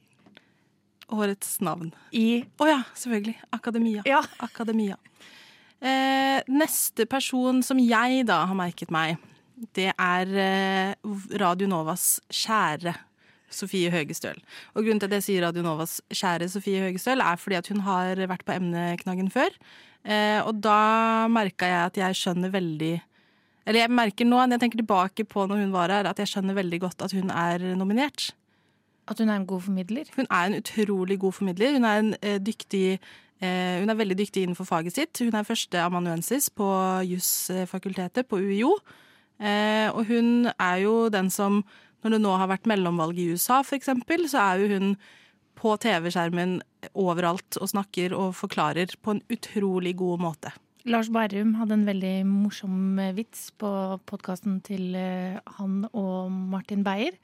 Årets 1.15 1.59
navn. 1.65 1.93
I 2.13 2.43
Å 2.61 2.69
ja, 2.69 2.81
selvfølgelig. 2.97 3.37
Akademia. 3.55 4.03
Ja. 4.09 4.21
Akademia. 4.43 4.97
Eh, 5.79 6.41
neste 6.49 7.05
person 7.09 7.61
som 7.65 7.79
jeg 7.81 8.25
da 8.29 8.43
har 8.49 8.57
merket 8.57 8.93
meg, 8.93 9.19
det 9.77 9.91
er 9.93 10.31
eh, 10.41 11.11
Radio 11.39 11.69
Novas 11.71 12.17
kjære 12.33 12.95
Sofie 13.53 13.91
Høgestøl. 13.93 14.37
Og 14.73 14.83
grunnen 14.83 15.01
til 15.01 15.09
at 15.09 15.17
jeg 15.19 15.27
sier 15.27 15.45
Radio 15.45 15.63
Novas 15.65 15.99
kjære 16.13 16.49
Sofie 16.51 16.83
Høgestøl, 16.83 17.23
er 17.23 17.41
fordi 17.41 17.59
at 17.59 17.69
hun 17.71 17.83
har 17.85 18.21
vært 18.29 18.45
på 18.47 18.55
emneknaggen 18.55 19.29
før. 19.33 19.53
Eh, 20.05 20.39
og 20.45 20.61
da 20.61 21.25
merka 21.31 21.69
jeg 21.69 21.83
at 21.89 21.97
jeg 21.97 22.17
skjønner 22.19 22.51
veldig 22.53 22.93
Eller 23.65 23.79
jeg 23.79 23.89
merker 23.89 24.27
nå, 24.27 24.37
når 24.37 24.59
jeg 24.59 24.61
tenker 24.61 24.81
tilbake 24.83 25.23
på 25.25 25.47
når 25.49 25.63
hun 25.63 25.71
var 25.73 25.89
her, 25.89 26.05
at 26.05 26.19
jeg 26.21 26.29
skjønner 26.29 26.53
veldig 26.53 26.79
godt 26.83 27.01
at 27.01 27.15
hun 27.17 27.31
er 27.33 27.63
nominert. 27.73 28.29
At 29.09 29.17
hun 29.17 29.29
er 29.29 29.39
en 29.39 29.47
god 29.49 29.61
formidler? 29.65 30.05
Hun 30.15 30.27
er 30.29 30.45
en 30.45 30.57
utrolig 30.59 31.17
god 31.19 31.33
formidler. 31.33 31.73
Hun 31.73 31.83
er, 31.85 31.99
en, 31.99 32.15
eh, 32.21 32.37
dyktig, 32.37 32.99
eh, 33.41 33.79
hun 33.79 33.89
er 33.89 33.97
veldig 33.97 34.17
dyktig 34.17 34.43
innenfor 34.43 34.69
faget 34.69 34.93
sitt. 34.93 35.17
Hun 35.19 35.33
er 35.33 35.43
første 35.43 35.81
amanuensis 35.81 36.49
på 36.49 36.69
jusfakultetet 37.09 38.27
på 38.27 38.37
UiO. 38.37 38.77
Eh, 39.39 39.89
og 39.91 40.05
hun 40.05 40.47
er 40.59 40.75
jo 40.75 41.09
den 41.09 41.29
som, 41.29 41.63
når 42.03 42.15
det 42.15 42.23
nå 42.23 42.33
har 42.37 42.51
vært 42.51 42.67
mellomvalg 42.69 43.19
i 43.21 43.29
USA 43.33 43.61
eksempel, 43.77 44.27
så 44.29 44.43
er 44.43 44.63
jo 44.63 44.75
hun 44.75 44.95
på 45.55 45.73
TV-skjermen 45.81 46.59
overalt 46.93 47.57
og 47.61 47.71
snakker 47.71 48.13
og 48.17 48.35
forklarer 48.37 48.97
på 49.01 49.15
en 49.15 49.23
utrolig 49.31 49.95
god 49.97 50.23
måte. 50.27 50.51
Lars 50.85 51.09
Berrum 51.09 51.55
hadde 51.57 51.79
en 51.79 51.87
veldig 51.87 52.15
morsom 52.29 52.99
eh, 53.01 53.13
vits 53.17 53.47
på 53.57 53.69
podkasten 54.05 54.59
til 54.65 54.93
eh, 54.99 55.39
han 55.57 55.79
og 55.97 56.29
Martin 56.29 56.83
Beyer. 56.85 57.15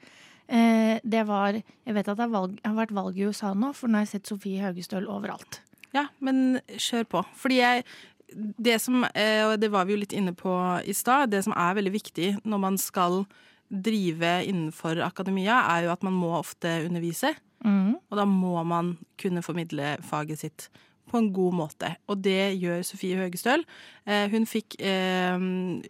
Eh, 0.50 0.98
det 1.04 1.28
var 1.30 1.60
Jeg 1.60 1.94
vet 1.94 2.10
at 2.10 2.18
det 2.18 2.32
valg, 2.32 2.58
har 2.66 2.80
vært 2.80 2.96
valg 2.98 3.20
i 3.20 3.28
USA 3.30 3.54
nå, 3.54 3.70
for 3.78 3.88
nå 3.88 4.00
har 4.00 4.08
jeg 4.08 4.16
sett 4.16 4.32
Sofie 4.32 4.64
Haugestøl 4.64 5.06
overalt. 5.06 5.62
Ja, 5.94 6.08
men 6.20 6.58
kjør 6.74 7.06
på. 7.06 7.24
Fordi 7.36 7.62
jeg 7.62 7.84
Det 8.32 8.80
som, 8.80 9.04
og 9.04 9.60
det 9.60 9.68
var 9.68 9.84
vi 9.84 9.92
jo 9.92 10.00
litt 10.00 10.14
inne 10.16 10.32
på 10.32 10.54
i 10.88 10.94
stad, 10.96 11.34
det 11.34 11.44
som 11.44 11.52
er 11.52 11.76
veldig 11.76 11.92
viktig 11.92 12.28
når 12.48 12.60
man 12.64 12.78
skal 12.80 13.26
drive 13.72 14.42
innenfor 14.46 15.00
akademia, 15.06 15.62
er 15.76 15.88
jo 15.88 15.96
at 15.96 16.04
man 16.04 16.18
må 16.20 16.34
ofte 16.38 16.82
undervise. 16.86 17.34
Mm. 17.64 17.96
Og 17.96 18.18
da 18.18 18.26
må 18.28 18.62
man 18.68 18.96
kunne 19.22 19.44
formidle 19.46 19.96
faget 20.04 20.44
sitt 20.44 20.68
på 21.12 21.20
en 21.20 21.32
god 21.36 21.56
måte. 21.56 21.94
Og 22.10 22.22
det 22.24 22.56
gjør 22.62 22.84
Sofie 22.88 23.20
Høgestøl. 23.20 23.64
Eh, 24.06 24.28
hun 24.32 24.48
fikk 24.50 24.78
eh, 24.80 25.36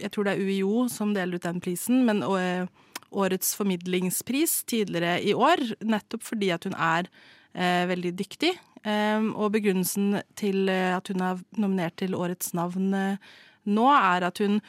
Jeg 0.02 0.12
tror 0.14 0.28
det 0.28 0.36
er 0.36 0.42
UiO 0.42 0.88
som 0.92 1.14
deler 1.16 1.38
ut 1.38 1.46
den 1.46 1.62
prisen, 1.64 2.04
men 2.08 2.24
eh, 2.26 2.66
årets 3.12 3.54
formidlingspris 3.60 4.64
tidligere 4.72 5.20
i 5.28 5.36
år, 5.36 5.62
nettopp 5.84 6.26
fordi 6.26 6.52
at 6.56 6.66
hun 6.68 6.76
er 6.78 7.10
eh, 7.54 7.86
veldig 7.92 8.14
dyktig. 8.18 8.56
Eh, 8.82 9.30
og 9.36 9.54
begrunnelsen 9.58 10.22
til 10.40 10.72
eh, 10.72 10.96
at 10.96 11.12
hun 11.12 11.26
er 11.28 11.44
nominert 11.60 12.00
til 12.02 12.18
årets 12.18 12.56
navn 12.58 12.90
nå, 12.92 13.88
er 13.94 14.26
at 14.26 14.42
hun 14.42 14.62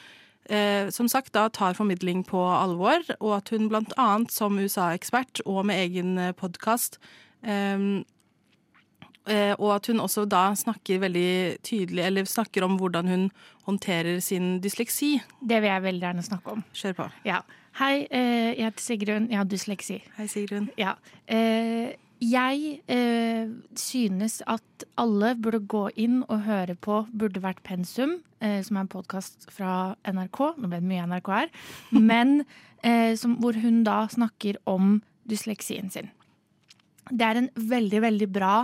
som 0.92 1.06
sagt 1.08 1.32
da 1.36 1.46
tar 1.48 1.76
formidling 1.78 2.24
på 2.26 2.40
alvor, 2.50 3.04
og 3.20 3.36
at 3.36 3.52
hun 3.54 3.68
annet 3.96 4.32
som 4.34 4.58
USA-ekspert 4.58 5.40
og 5.46 5.66
med 5.68 5.78
egen 5.84 6.18
podkast 6.34 6.98
Eh, 9.30 9.54
og 9.54 9.76
at 9.76 9.86
hun 9.86 10.02
også 10.02 10.24
da 10.26 10.50
snakker 10.58 11.02
veldig 11.04 11.62
tydelig, 11.62 12.02
eller 12.04 12.26
snakker 12.26 12.64
om 12.66 12.76
hvordan 12.80 13.08
hun 13.08 13.28
håndterer 13.68 14.18
sin 14.20 14.56
dysleksi. 14.62 15.20
Det 15.38 15.60
vil 15.62 15.70
jeg 15.70 15.82
veldig 15.82 16.06
gjerne 16.08 16.24
snakke 16.26 16.56
om. 16.56 16.64
Kjør 16.74 16.96
på. 16.98 17.10
Ja. 17.28 17.42
Hei, 17.78 18.06
eh, 18.10 18.58
jeg 18.58 18.64
heter 18.66 18.82
Sigrun. 18.82 19.28
Jeg 19.30 19.38
har 19.38 19.44
dysleksi. 19.48 20.02
Hei, 20.16 20.26
Sigrun. 20.26 20.70
Ja. 20.78 20.96
Eh, 22.22 22.28
jeg 22.30 23.50
synes 23.74 24.42
at 24.46 24.84
alle 25.00 25.34
burde 25.34 25.62
gå 25.66 25.88
inn 25.98 26.22
og 26.28 26.44
høre 26.46 26.76
på 26.78 27.02
Burde 27.10 27.42
vært 27.42 27.62
pensum, 27.66 28.20
som 28.38 28.76
er 28.76 28.84
en 28.84 28.90
podkast 28.90 29.48
fra 29.50 29.94
NRK. 30.06 30.38
Nå 30.58 30.70
ble 30.70 30.78
det 30.78 30.90
mye 30.90 31.06
NRK 31.06 31.32
her. 31.34 31.50
Men 32.10 32.44
som, 33.18 33.36
hvor 33.38 33.54
hun 33.62 33.84
da 33.86 34.04
snakker 34.10 34.56
om 34.66 34.96
dysleksien 35.30 35.90
sin. 35.90 36.08
Det 37.10 37.26
er 37.26 37.38
en 37.38 37.50
veldig, 37.54 38.00
veldig 38.02 38.28
bra 38.34 38.54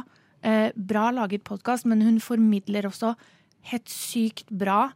eh, 0.42 0.70
bra 0.74 1.10
laget 1.14 1.44
podkast, 1.46 1.86
men 1.86 2.02
hun 2.02 2.20
formidler 2.20 2.88
også 2.88 3.14
helt 3.72 3.90
sykt 3.90 4.50
bra 4.50 4.88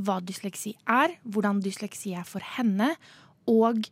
hva 0.00 0.20
dysleksi 0.24 0.74
er, 0.88 1.16
hvordan 1.24 1.60
dysleksi 1.64 2.14
er 2.16 2.26
for 2.28 2.44
henne. 2.56 2.94
Og 3.50 3.84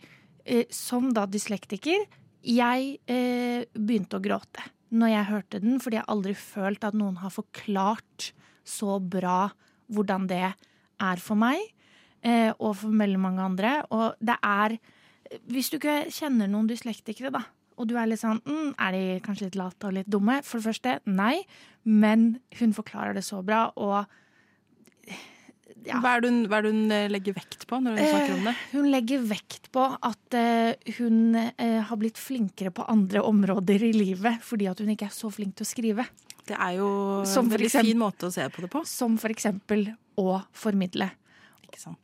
eh, 0.44 0.64
som 0.72 1.12
da 1.14 1.26
dyslektiker, 1.28 2.06
jeg 2.46 2.98
eh, 3.10 3.64
begynte 3.74 4.18
å 4.18 4.22
gråte 4.22 4.64
når 4.88 5.10
jeg 5.12 5.28
hørte 5.28 5.60
den, 5.60 5.80
fordi 5.82 5.98
jeg 5.98 6.08
aldri 6.08 6.34
følt 6.38 6.84
at 6.86 6.96
noen 6.96 7.18
har 7.20 7.32
forklart 7.34 8.30
så 8.68 8.98
bra 9.00 9.50
hvordan 9.92 10.28
det 10.30 10.44
er 10.48 11.20
for 11.22 11.38
meg, 11.40 11.60
eh, 12.24 12.50
og 12.56 12.76
for 12.80 12.92
veldig 12.92 13.20
mange 13.20 13.44
andre. 13.44 13.74
Og 13.90 14.14
det 14.20 14.38
er 14.42 14.78
Hvis 15.44 15.68
du 15.68 15.76
ikke 15.76 16.08
kjenner 16.08 16.48
noen 16.48 16.68
dyslektikere, 16.70 17.28
da, 17.30 17.42
og 17.76 17.88
du 17.88 17.98
er 18.00 18.08
litt 18.08 18.22
sånn 18.22 18.40
mm, 18.46 18.70
Er 18.80 18.94
de 18.96 19.02
kanskje 19.20 19.50
litt 19.50 19.58
late 19.60 19.86
og 19.86 19.92
litt 19.98 20.08
dumme? 20.08 20.40
For 20.42 20.58
det 20.58 20.70
første, 20.70 20.94
nei. 21.04 21.44
Men 21.84 22.40
hun 22.58 22.72
forklarer 22.72 23.14
det 23.14 23.24
så 23.26 23.42
bra, 23.44 23.68
og 23.76 24.08
ja. 25.84 25.98
Hva 26.02 26.14
er 26.16 26.24
hun, 26.26 26.40
hva 26.48 26.58
er 26.58 26.66
det 26.66 26.72
hun 26.74 26.94
eh, 26.94 27.08
legger 27.12 27.36
vekt 27.36 27.66
på 27.68 27.78
når 27.82 27.96
hun 27.96 28.08
snakker 28.08 28.34
om 28.34 28.46
det? 28.48 28.54
Eh, 28.54 28.62
hun 28.72 28.88
legger 28.92 29.26
vekt 29.30 29.68
på 29.74 29.84
at 29.84 30.36
eh, 30.38 30.94
hun 30.98 31.38
har 31.38 32.00
blitt 32.00 32.20
flinkere 32.20 32.72
på 32.74 32.86
andre 32.88 33.22
områder 33.24 33.84
i 33.88 33.92
livet 33.96 34.42
fordi 34.44 34.68
at 34.70 34.80
hun 34.82 34.90
ikke 34.94 35.08
er 35.10 35.14
så 35.14 35.30
flink 35.32 35.58
til 35.58 35.68
å 35.68 35.70
skrive. 35.70 36.08
Det 36.48 36.56
er 36.56 36.78
jo 36.78 36.88
en 37.20 37.50
veldig 37.52 37.68
eksempel, 37.68 37.90
fin 37.92 38.00
måte 38.00 38.28
å 38.28 38.32
se 38.32 38.46
på 38.52 38.64
det 38.64 38.70
på. 38.72 38.82
Som 38.88 39.18
for 39.20 39.32
eksempel 39.34 39.90
å 40.18 40.40
formidle. 40.56 41.10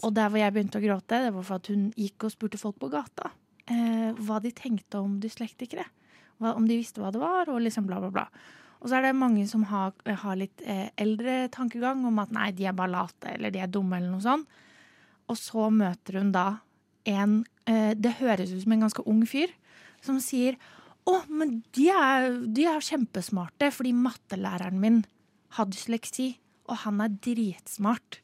Og 0.05 0.13
der 0.15 0.29
hvor 0.29 0.39
jeg 0.39 0.53
begynte 0.55 0.79
å 0.79 0.85
gråte, 0.85 1.23
det 1.25 1.33
var 1.35 1.47
for 1.47 1.57
at 1.57 1.71
hun 1.73 1.89
gikk 1.99 2.27
og 2.29 2.35
spurte 2.35 2.61
folk 2.61 2.77
på 2.83 2.93
gata 2.93 3.33
eh, 3.71 4.11
hva 4.21 4.41
de 4.45 4.53
tenkte 4.55 5.01
om 5.01 5.17
dyslektikere. 5.23 5.87
Hva, 6.43 6.55
om 6.59 6.67
de 6.69 6.79
visste 6.79 7.03
hva 7.03 7.13
det 7.15 7.23
var, 7.23 7.51
og 7.51 7.63
liksom 7.63 7.89
bla, 7.89 8.01
bla, 8.03 8.11
bla. 8.13 8.27
Og 8.85 8.91
så 8.91 8.99
er 8.99 9.07
det 9.07 9.15
mange 9.17 9.47
som 9.49 9.65
har, 9.71 9.95
har 10.05 10.37
litt 10.37 10.61
eh, 10.69 10.91
eldre 11.01 11.47
tankegang 11.53 12.05
om 12.05 12.21
at 12.21 12.35
nei, 12.37 12.51
de 12.53 12.67
er 12.69 12.77
bare 12.77 12.93
late, 12.93 13.33
eller 13.33 13.55
de 13.55 13.63
er 13.65 13.71
dumme, 13.73 13.97
eller 13.97 14.13
noe 14.13 14.21
sånt. 14.21 14.61
Og 15.33 15.39
så 15.41 15.71
møter 15.73 16.21
hun 16.21 16.35
da 16.35 16.59
en 17.09 17.39
eh, 17.65 17.97
Det 17.97 18.19
høres 18.21 18.53
ut 18.53 18.61
som 18.61 18.75
en 18.77 18.85
ganske 18.85 19.05
ung 19.09 19.23
fyr 19.29 19.53
som 20.05 20.21
sier 20.21 20.59
å, 21.09 21.19
men 21.33 21.59
de 21.77 21.89
er, 21.93 22.29
de 22.45 22.65
er 22.69 22.85
kjempesmarte, 22.85 23.71
fordi 23.73 23.93
mattelæreren 23.97 24.81
min 24.81 25.03
har 25.57 25.69
dysleksi, 25.69 26.35
og 26.69 26.81
han 26.85 27.01
er 27.05 27.17
dritsmart. 27.25 28.21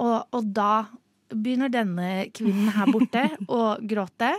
Og, 0.00 0.24
og 0.32 0.50
da 0.56 0.86
begynner 1.28 1.72
denne 1.72 2.26
kvinnen 2.36 2.72
her 2.76 2.92
borte 2.92 3.24
å 3.58 3.76
gråte. 3.80 4.32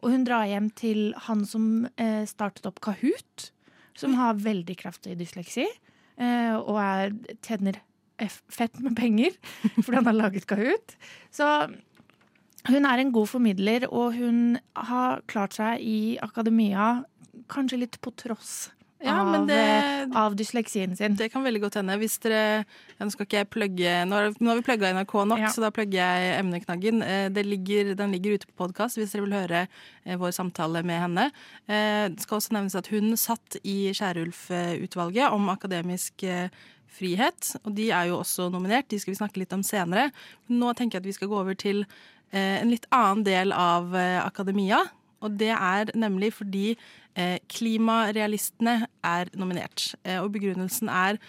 Og 0.00 0.14
hun 0.14 0.24
drar 0.28 0.48
hjem 0.48 0.68
til 0.76 1.10
han 1.28 1.44
som 1.48 1.88
eh, 2.00 2.24
startet 2.28 2.68
opp 2.68 2.80
Kahoot, 2.84 3.50
som 4.00 4.16
har 4.18 4.40
veldig 4.40 4.76
kraftig 4.80 5.18
dysleksi. 5.20 5.66
Eh, 6.20 6.56
og 6.56 6.80
er, 6.82 7.14
tjener 7.44 7.80
fett 8.20 8.76
med 8.84 8.96
penger 8.98 9.36
fordi 9.84 9.96
han 9.96 10.10
har 10.10 10.18
laget 10.18 10.48
Kahoot. 10.48 10.96
Så 11.32 11.46
hun 12.68 12.84
er 12.84 13.00
en 13.00 13.12
god 13.14 13.30
formidler, 13.30 13.86
og 13.88 14.18
hun 14.18 14.58
har 14.76 15.22
klart 15.30 15.56
seg 15.56 15.80
i 15.80 16.18
akademia 16.20 17.00
kanskje 17.50 17.80
litt 17.84 17.96
på 18.04 18.12
tross 18.20 18.68
ja, 19.00 19.14
av, 19.20 19.46
det, 19.48 19.56
eh, 19.56 20.16
av, 20.16 20.34
dysleksien 20.36 20.96
sin. 20.96 21.14
Det 21.16 21.30
kan 21.32 21.44
veldig 21.44 21.62
godt 21.62 21.78
hende. 21.80 21.96
Hvis 22.00 22.18
dere, 22.20 22.64
Nå 23.00 23.08
skal 23.14 23.26
ikke 23.26 23.38
jeg 23.38 23.48
plugge 23.48 23.92
Nå 24.08 24.18
nå 24.36 24.50
har 24.50 24.58
vi 24.58 24.64
plugga 24.66 24.90
NRK 24.92 25.14
nok, 25.30 25.40
ja. 25.40 25.52
så 25.52 25.64
da 25.64 25.70
plugger 25.72 26.00
jeg 26.02 26.34
emneknaggen. 26.40 27.00
Eh, 27.02 27.40
ligger, 27.40 27.94
den 27.96 28.12
ligger 28.12 28.36
ute 28.36 28.50
på 28.50 28.66
podkast 28.66 29.00
hvis 29.00 29.14
dere 29.14 29.24
vil 29.24 29.38
høre 29.38 29.62
eh, 29.64 30.18
vår 30.20 30.34
samtale 30.36 30.84
med 30.84 31.00
henne. 31.06 31.30
Det 31.66 32.20
skal 32.24 32.40
også 32.40 32.54
nevnes 32.54 32.76
at 32.76 32.90
hun 32.92 33.16
satt 33.16 33.56
i 33.64 33.94
Skjærulf-utvalget 33.96 35.32
om 35.32 35.48
akademisk 35.52 36.24
frihet. 36.90 37.54
Og 37.64 37.74
de 37.76 37.90
er 37.94 38.10
jo 38.10 38.20
også 38.20 38.50
nominert, 38.52 38.90
de 38.90 39.00
skal 39.00 39.14
vi 39.14 39.20
snakke 39.20 39.40
litt 39.40 39.54
om 39.56 39.64
senere. 39.64 40.10
Nå 40.52 40.74
tenker 40.76 40.98
jeg 40.98 41.04
at 41.04 41.10
vi 41.10 41.16
skal 41.16 41.30
gå 41.30 41.40
over 41.40 41.56
til 41.58 41.84
en 42.30 42.70
litt 42.70 42.86
annen 42.94 43.24
del 43.26 43.54
av 43.54 43.94
akademia. 43.96 44.84
Og 45.24 45.36
det 45.40 45.52
er 45.52 45.92
nemlig 45.98 46.32
fordi 46.38 46.72
eh, 46.72 47.38
Klimarealistene 47.52 48.84
er 49.06 49.30
nominert. 49.38 49.92
Eh, 50.04 50.20
og 50.22 50.32
begrunnelsen 50.34 50.90
er 50.92 51.20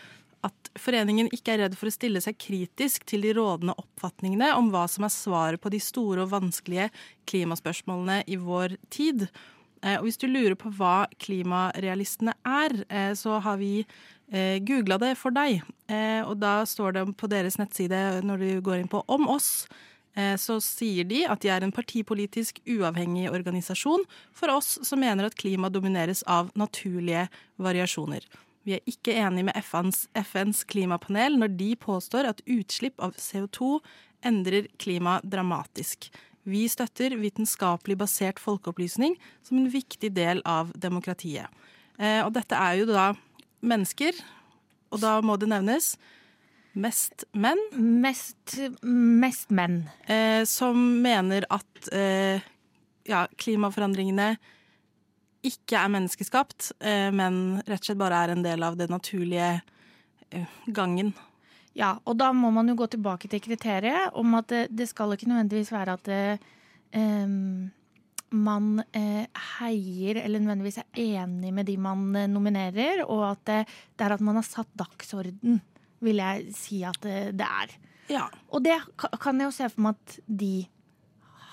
at 0.41 0.71
foreningen 0.79 1.29
ikke 1.36 1.53
er 1.53 1.63
redd 1.65 1.75
for 1.77 1.91
å 1.91 1.93
stille 1.93 2.21
seg 2.24 2.39
kritisk 2.41 3.05
til 3.10 3.27
de 3.27 3.36
rådende 3.38 3.75
oppfatningene 3.77 4.53
om 4.57 4.71
hva 4.74 4.88
som 4.89 5.05
er 5.05 5.13
svaret 5.13 5.62
på 5.62 5.69
de 5.74 5.81
store 5.83 6.24
og 6.24 6.31
vanskelige 6.31 6.89
klimaspørsmålene 7.29 8.24
i 8.25 8.39
vår 8.41 8.79
tid. 8.93 9.27
Eh, 9.83 10.00
og 10.00 10.07
hvis 10.07 10.17
du 10.21 10.25
lurer 10.31 10.57
på 10.57 10.71
hva 10.79 11.05
klimarealistene 11.21 12.36
er, 12.48 12.81
så 13.17 13.38
har 13.43 13.62
vi 13.62 13.86
googla 14.63 14.95
det 14.95 15.10
for 15.19 15.36
deg. 15.36 15.57
Og 16.24 16.38
da 16.39 16.62
står 16.63 16.93
det 16.95 17.01
på 17.19 17.27
deres 17.27 17.57
nettside 17.60 18.21
når 18.24 18.39
du 18.39 18.62
går 18.63 18.77
inn 18.79 18.88
på 18.88 19.01
Om 19.12 19.25
oss 19.27 19.50
så 20.36 20.58
sier 20.60 21.06
de 21.08 21.22
at 21.24 21.39
de 21.39 21.48
er 21.53 21.63
en 21.63 21.72
partipolitisk 21.72 22.58
uavhengig 22.68 23.30
organisasjon 23.32 24.03
for 24.36 24.51
oss 24.51 24.74
som 24.84 25.00
mener 25.00 25.30
at 25.30 25.38
klima 25.39 25.70
domineres 25.72 26.20
av 26.27 26.50
naturlige 26.60 27.30
variasjoner. 27.56 28.25
Vi 28.68 28.75
er 28.75 28.89
ikke 28.89 29.15
enig 29.18 29.46
med 29.48 29.58
FNs, 29.63 30.03
FNs 30.13 30.65
klimapanel 30.70 31.39
når 31.39 31.56
de 31.58 31.70
påstår 31.80 32.27
at 32.30 32.44
utslipp 32.46 33.00
av 33.01 33.15
CO2 33.18 33.80
endrer 34.27 34.68
klima 34.82 35.18
dramatisk. 35.24 36.12
Vi 36.44 36.65
støtter 36.70 37.15
vitenskapelig 37.22 37.98
basert 38.01 38.41
folkeopplysning 38.41 39.15
som 39.46 39.60
en 39.60 39.70
viktig 39.74 40.12
del 40.13 40.41
av 40.46 40.72
demokratiet. 40.77 41.50
Eh, 41.98 42.22
og 42.25 42.34
dette 42.38 42.58
er 42.58 42.80
jo 42.82 42.88
da 42.89 43.12
mennesker, 43.62 44.18
og 44.91 45.01
da 45.03 45.20
må 45.25 45.38
det 45.41 45.50
nevnes 45.51 45.96
mest 46.74 47.25
menn, 47.34 47.60
Mest, 48.01 48.56
mest 48.84 49.50
menn. 49.51 49.90
eh, 50.08 50.44
som 50.46 51.01
mener 51.01 51.46
at 51.50 51.90
eh, 51.92 52.42
ja, 53.10 53.25
klimaforandringene 53.36 54.36
ikke 55.48 55.80
er 55.80 55.90
menneskeskapt, 55.90 56.72
eh, 56.86 57.10
men 57.12 57.62
rett 57.66 57.82
og 57.82 57.90
slett 57.90 58.00
bare 58.00 58.22
er 58.24 58.36
en 58.36 58.46
del 58.46 58.63
av 58.63 58.78
det 58.78 58.90
naturlige 58.94 59.62
eh, 60.30 60.58
gangen. 60.68 61.13
Ja, 61.74 61.96
og 62.06 62.18
da 62.20 62.30
må 62.36 62.51
man 62.54 62.68
jo 62.70 62.75
gå 62.80 62.88
tilbake 62.92 63.30
til 63.32 63.42
kriteriet 63.44 64.12
om 64.20 64.36
at 64.38 64.50
det, 64.51 64.66
det 64.75 64.90
skal 64.92 65.16
ikke 65.16 65.30
nødvendigvis 65.32 65.72
være 65.72 65.94
at 65.96 66.10
em, 66.92 67.72
man 68.32 68.84
eh, 68.96 69.25
heier 69.60 70.20
eller 70.22 70.44
nødvendigvis 70.44 70.82
er 70.84 71.01
enig 71.24 71.54
med 71.56 71.68
de 71.68 71.78
man 71.80 72.10
eh, 72.16 72.28
nominerer, 72.32 73.06
og 73.08 73.24
at 73.32 73.44
det, 73.48 73.60
det 73.98 74.06
er 74.08 74.16
at 74.18 74.24
man 74.24 74.38
har 74.40 74.48
satt 74.48 74.70
dagsorden, 74.80 75.62
vil 76.01 76.17
jeg 76.22 76.53
si 76.58 76.81
at 76.88 76.98
det, 77.01 77.38
det 77.39 77.48
er. 77.48 77.75
Ja. 78.12 78.25
Og 78.51 78.63
det 78.65 78.79
kan 79.22 79.39
jeg 79.39 79.48
jo 79.48 79.51
se 79.55 79.70
for 79.70 79.81
meg 79.88 79.96
at 80.01 80.20
de 80.27 80.53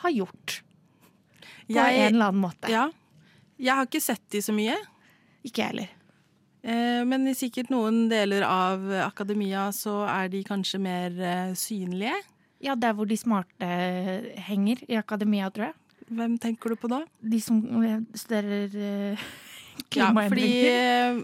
har 0.00 0.11
gjort. 0.14 0.61
På 1.69 1.75
Jeg- 1.76 1.99
en 2.09 2.14
eller 2.14 2.31
annen 2.33 2.40
måte. 2.43 2.69
ja. 2.73 2.88
Jeg 3.59 3.75
har 3.75 3.87
ikke 3.87 4.00
sett 4.00 4.23
de 4.31 4.38
så 4.38 4.52
mye. 4.55 4.76
Ikke 5.45 5.59
jeg 5.64 5.67
heller. 5.73 5.88
Eh, 6.62 7.05
Men 7.05 7.26
i 7.26 7.33
sikkert 7.35 7.71
noen 7.71 8.09
deler 8.09 8.43
av 8.47 8.81
akademia 9.05 9.69
så 9.75 10.07
er 10.09 10.28
de 10.28 10.45
kanskje 10.45 10.78
mer 10.81 11.11
eh, 11.21 11.55
synlige. 11.55 12.14
Ja, 12.61 12.75
der 12.75 12.93
hvor 12.95 13.07
de 13.07 13.17
smarte 13.17 13.67
henger 14.38 14.78
i 14.88 14.95
akademia, 14.99 15.50
tror 15.50 15.67
jeg. 15.73 15.75
Hvem 16.11 16.38
tenker 16.40 16.71
du 16.71 16.76
på 16.76 16.88
da? 16.88 17.02
De 17.23 17.40
som 17.40 17.59
eh, 17.85 17.99
studerer 18.14 18.75
eh, 18.75 19.19
Ja, 19.95 20.12
fordi 20.12 20.67
eh, 20.67 21.21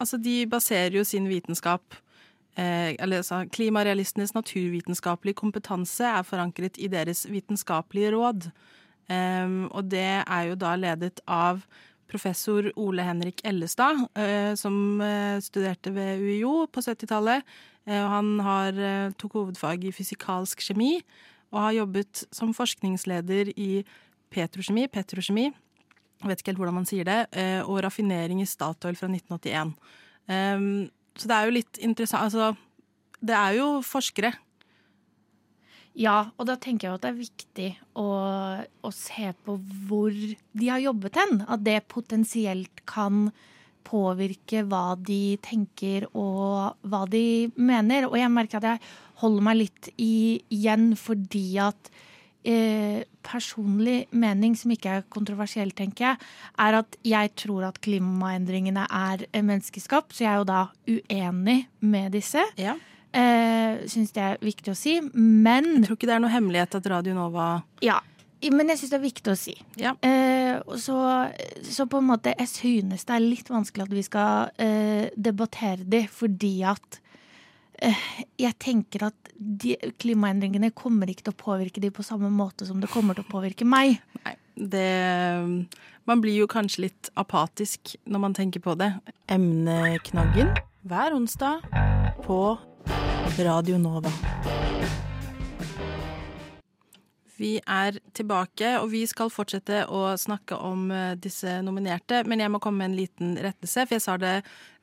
altså, 0.00 0.16
de 0.20 0.46
baserer 0.46 0.92
jo 0.98 1.04
sin 1.04 1.28
vitenskap 1.28 1.82
eh, 1.92 1.96
Eller 2.56 3.20
altså, 3.20 3.42
klimarealistenes 3.52 4.32
naturvitenskapelige 4.32 5.36
kompetanse 5.36 6.06
er 6.08 6.24
forankret 6.24 6.78
i 6.80 6.88
deres 6.88 7.26
vitenskapelige 7.28 8.14
råd. 8.14 8.48
Em, 9.12 9.66
og 9.70 9.90
det 9.90 10.06
er 10.24 10.48
jo 10.48 10.56
da 10.58 10.72
ledet 10.80 11.20
av 11.28 11.60
professor 12.10 12.70
Ole 12.78 13.04
Henrik 13.06 13.42
Ellestad, 13.46 14.06
eh, 14.18 14.54
som 14.58 15.00
eh, 15.02 15.38
studerte 15.42 15.92
ved 15.94 16.22
UiO 16.22 16.66
på 16.70 16.82
70-tallet. 16.82 17.44
Eh, 17.86 18.08
han 18.14 18.38
har, 18.40 18.72
eh, 18.78 19.12
tok 19.18 19.38
hovedfag 19.40 19.84
i 19.84 19.94
fysikalsk 19.94 20.62
kjemi, 20.64 21.00
og 21.52 21.60
har 21.60 21.78
jobbet 21.80 22.24
som 22.34 22.54
forskningsleder 22.54 23.52
i 23.54 23.84
petrokjemi, 24.34 24.88
petrokjemi, 24.90 25.50
jeg 26.16 26.30
vet 26.30 26.40
ikke 26.40 26.54
helt 26.54 26.60
hvordan 26.62 26.78
man 26.78 26.88
sier 26.88 27.06
det, 27.06 27.18
eh, 27.36 27.60
og 27.60 27.82
raffinering 27.84 28.40
i 28.40 28.48
Statoil 28.48 28.96
fra 28.96 29.08
1981. 29.10 29.74
Em, 30.32 30.88
så 31.16 31.30
det 31.30 31.36
er 31.36 31.48
jo 31.48 31.56
litt 31.56 31.80
interessant 31.82 32.26
Altså, 32.26 32.52
det 33.24 33.36
er 33.36 33.56
jo 33.58 33.68
forskere. 33.86 34.32
Ja, 35.96 36.30
og 36.36 36.48
da 36.50 36.58
tenker 36.60 36.90
jeg 36.90 36.98
at 36.98 37.04
det 37.06 37.10
er 37.10 37.20
viktig 37.22 37.68
å, 37.96 38.08
å 38.84 38.90
se 38.92 39.30
på 39.46 39.54
hvor 39.88 40.12
de 40.12 40.68
har 40.68 40.82
jobbet 40.84 41.16
hen. 41.16 41.38
At 41.48 41.64
det 41.64 41.86
potensielt 41.88 42.82
kan 42.88 43.30
påvirke 43.86 44.64
hva 44.66 44.98
de 44.98 45.38
tenker 45.44 46.08
og 46.10 46.76
hva 46.84 47.02
de 47.08 47.48
mener. 47.56 48.10
Og 48.10 48.18
jeg 48.20 48.34
merker 48.34 48.60
at 48.60 48.68
jeg 48.74 48.84
holder 49.22 49.48
meg 49.48 49.60
litt 49.62 49.90
igjen 49.96 50.90
fordi 51.00 51.46
at 51.64 51.90
eh, 52.46 53.04
personlig 53.26 54.06
mening, 54.14 54.56
som 54.58 54.72
ikke 54.72 54.98
er 54.98 55.06
kontroversiell, 55.12 55.72
tenker 55.76 56.10
jeg, 56.10 56.32
er 56.62 56.80
at 56.80 56.98
jeg 57.06 57.32
tror 57.42 57.68
at 57.68 57.80
klimaendringene 57.84 58.86
er 58.86 59.26
eh, 59.32 59.42
menneskeskapt. 59.44 60.14
Så 60.16 60.24
jeg 60.24 60.32
er 60.32 60.42
jo 60.42 60.48
da 60.48 60.64
uenig 60.88 61.58
med 61.84 62.14
disse. 62.16 62.44
Ja. 62.60 62.76
Eh, 63.16 63.86
Syns 63.90 64.12
det 64.16 64.22
er 64.22 64.42
viktig 64.44 64.72
å 64.72 64.78
si. 64.78 64.98
Men 65.12 65.76
Jeg 65.78 65.88
tror 65.88 65.98
ikke 65.98 66.10
det 66.10 66.18
er 66.18 66.26
noe 66.26 66.34
hemmelighet 66.34 66.78
at 66.78 66.92
Radio 66.92 67.16
Nova 67.16 67.48
ja, 67.84 68.00
men 68.52 68.68
jeg 68.68 68.78
syns 68.78 68.92
det 68.92 68.98
er 68.98 69.04
viktig 69.04 69.32
å 69.32 69.38
si. 69.38 69.54
Ja. 69.80 69.94
Eh, 70.04 70.58
så, 70.80 70.96
så 71.64 71.86
på 71.88 72.02
en 72.02 72.08
måte 72.10 72.34
Jeg 72.36 72.50
synes 72.52 73.06
det 73.08 73.14
er 73.16 73.24
litt 73.24 73.48
vanskelig 73.50 73.86
at 73.86 73.94
vi 73.96 74.04
skal 74.04 74.50
eh, 74.62 75.08
debattere 75.16 75.86
de, 75.88 76.04
fordi 76.12 76.60
at 76.68 77.00
jeg 77.76 78.56
tenker 78.62 79.08
at 79.10 79.32
de, 79.36 79.74
klimaendringene 80.00 80.72
kommer 80.76 81.10
ikke 81.10 81.26
til 81.26 81.34
å 81.34 81.40
påvirke 81.40 81.82
de 81.82 81.90
på 81.92 82.04
samme 82.06 82.30
måte 82.32 82.68
som 82.68 82.80
det 82.80 82.90
kommer 82.92 83.16
til 83.16 83.26
å 83.26 83.32
påvirke 83.32 83.68
meg. 83.68 83.98
Nei, 84.24 84.36
det 84.56 84.86
Man 86.06 86.22
blir 86.22 86.36
jo 86.38 86.46
kanskje 86.46 86.86
litt 86.86 87.10
apatisk 87.18 87.96
når 88.06 88.22
man 88.22 88.34
tenker 88.36 88.62
på 88.62 88.76
det. 88.78 88.92
Emneknaggen 89.26 90.54
hver 90.86 91.16
onsdag 91.16 91.66
på 92.22 92.38
Radio 93.42 93.78
Nova. 93.82 94.12
Vi 97.36 97.58
er 97.58 97.98
tilbake, 98.16 98.72
og 98.80 98.88
vi 98.92 99.02
skal 99.08 99.30
fortsette 99.32 99.84
å 99.92 100.02
snakke 100.18 100.56
om 100.64 100.88
eh, 100.94 101.14
disse 101.20 101.58
nominerte. 101.64 102.22
Men 102.28 102.42
jeg 102.42 102.52
må 102.52 102.60
komme 102.62 102.82
med 102.82 102.90
en 102.90 102.98
liten 102.98 103.34
rettelse, 103.42 103.84
for 103.86 103.96
jeg 103.96 104.04
sa 104.04 104.16
det 104.20 104.34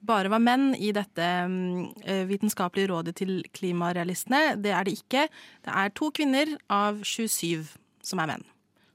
bare 0.04 0.32
var 0.32 0.44
menn 0.44 0.74
i 0.76 0.92
dette 0.96 1.30
mm, 1.50 1.86
eh, 2.06 2.24
vitenskapelige 2.30 2.92
rådet 2.92 3.16
til 3.22 3.40
klimarealistene. 3.56 4.58
Det 4.62 4.74
er 4.76 4.88
det 4.88 4.98
ikke. 5.00 5.28
Det 5.66 5.78
er 5.84 5.96
to 5.98 6.12
kvinner 6.16 6.54
av 6.74 7.02
27 7.02 7.74
som 8.04 8.22
er 8.24 8.34
menn. 8.34 8.46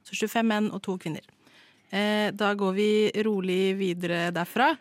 Så 0.07 0.17
25 0.17 0.49
menn 0.49 0.71
og 0.73 0.83
to 0.87 0.99
kvinner. 1.01 1.25
Eh, 1.91 2.29
da 2.37 2.53
går 2.59 2.77
vi 2.77 2.91
rolig 3.27 3.75
videre 3.79 4.29
derfra. 4.37 4.75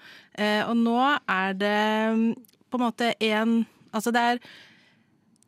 Og 0.67 0.75
nå 0.77 0.99
er 1.01 1.55
det 1.57 1.79
mm, 2.13 2.29
på 2.69 2.79
en 2.79 2.87
måte 2.89 3.15
en 3.25 3.57
Altså 3.95 4.11
det 4.11 4.21
er 4.21 4.39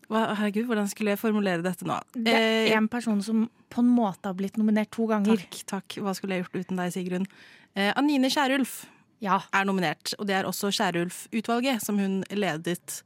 Herregud, 0.09 0.65
hvordan 0.65 0.87
skulle 0.89 1.11
jeg 1.13 1.19
formulere 1.21 1.61
dette 1.63 1.85
nå? 1.85 1.99
Det 2.15 2.33
er 2.33 2.67
Eh, 2.71 2.77
en 2.77 2.87
person 2.89 3.21
som 3.21 3.43
på 3.69 3.79
en 3.83 3.89
måte 3.95 4.25
har 4.25 4.33
blitt 4.33 4.57
nominert 4.57 4.89
to 4.91 5.05
ganger. 5.07 5.37
Takk, 5.37 5.59
takk. 5.69 5.97
Hva 6.01 6.15
skulle 6.15 6.35
jeg 6.35 6.45
gjort 6.45 6.65
uten 6.65 6.77
deg, 6.77 6.91
Sigrun? 6.93 7.27
Eh, 7.75 7.93
Anine 7.95 8.29
Kierulf 8.29 8.85
Ja. 9.21 9.39
er 9.53 9.65
nominert, 9.65 10.13
og 10.17 10.25
det 10.27 10.35
er 10.35 10.43
også 10.49 10.71
Kierulf-utvalget 10.71 11.81
som 11.81 11.97
hun 11.99 12.23
ledet. 12.31 13.03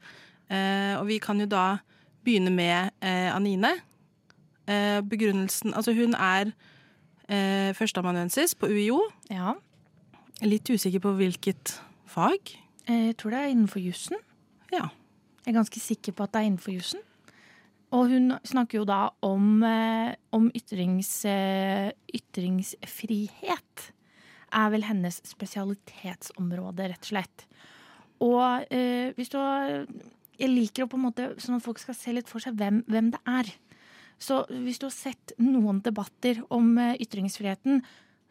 Eh, 0.49 0.95
og 0.99 1.07
vi 1.07 1.17
kan 1.19 1.39
jo 1.39 1.45
da 1.45 1.77
begynne 2.23 2.51
med 2.51 2.91
eh, 3.01 3.35
Anine. 3.35 3.73
Eh, 4.67 5.01
begrunnelsen 5.01 5.73
Altså, 5.75 5.91
hun 5.93 6.13
er 6.15 6.53
eh, 7.27 7.73
førsteamanuensis 7.73 8.55
på 8.55 8.67
UiO. 8.71 9.01
ja. 9.29 9.53
Litt 10.41 10.63
usikker 10.69 10.99
på 10.99 11.11
hvilket 11.15 11.79
fag. 12.07 12.39
Eh, 12.87 13.07
Jeg 13.07 13.17
tror 13.17 13.29
det 13.31 13.39
er 13.39 13.47
innenfor 13.53 13.79
jussen. 13.79 14.17
Ja. 14.73 14.87
Jeg 15.43 15.51
er 15.51 15.59
ganske 15.59 15.81
sikker 15.83 16.15
på 16.15 16.23
at 16.23 16.33
det 16.33 16.41
er 16.41 16.49
innenfor 16.49 16.75
jussen. 16.75 17.01
Og 17.93 18.09
hun 18.09 18.33
snakker 18.47 18.79
jo 18.79 18.85
da 18.89 19.11
om, 19.21 19.61
eh, 19.63 20.15
om 20.33 20.49
ytrings, 20.55 21.25
eh, 21.25 21.91
ytringsfrihet. 22.15 23.91
Er 24.53 24.69
vel 24.69 24.83
hennes 24.83 25.21
spesialitetsområde, 25.23 26.89
rett 26.89 27.03
og 27.03 27.11
slett. 27.11 27.45
Og 28.21 28.65
eh, 28.71 29.13
hvis 29.13 29.29
du 29.29 29.37
Jeg 30.33 30.49
liker 30.49 30.83
å 30.83 30.89
på 30.89 30.97
en 30.97 31.05
måte 31.05 31.35
sånn 31.37 31.59
at 31.59 31.63
folk 31.63 31.77
skal 31.77 31.93
se 31.93 32.11
litt 32.11 32.27
for 32.27 32.41
seg 32.41 32.55
hvem, 32.57 32.83
hvem 32.89 33.11
det 33.13 33.19
er. 33.29 33.45
Så 34.17 34.41
hvis 34.49 34.79
du 34.81 34.87
har 34.87 34.95
sett 34.95 35.33
noen 35.37 35.79
debatter 35.85 36.41
om 36.49 36.77
eh, 36.81 36.97
ytringsfriheten, 36.97 37.83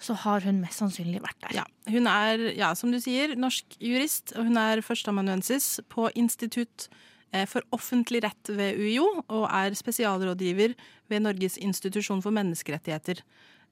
så 0.03 0.17
har 0.25 0.43
hun 0.47 0.61
mest 0.63 0.81
sannsynlig 0.83 1.23
vært 1.23 1.39
der. 1.47 1.61
Ja, 1.61 1.65
hun 1.93 2.09
er, 2.11 2.43
ja, 2.59 2.73
som 2.79 2.93
du 2.93 2.99
sier, 3.03 3.37
norsk 3.39 3.77
jurist, 3.83 4.35
og 4.37 4.49
hun 4.49 4.59
er 4.61 4.83
førsteamanuensis 4.85 5.77
på 5.93 6.09
Institutt 6.19 6.89
eh, 7.33 7.47
for 7.51 7.63
offentlig 7.75 8.25
rett 8.27 8.51
ved 8.51 8.81
UiO, 8.83 9.07
og 9.29 9.47
er 9.47 9.79
spesialrådgiver 9.79 10.75
ved 11.13 11.25
Norges 11.25 11.59
institusjon 11.63 12.23
for 12.25 12.35
menneskerettigheter. 12.35 13.23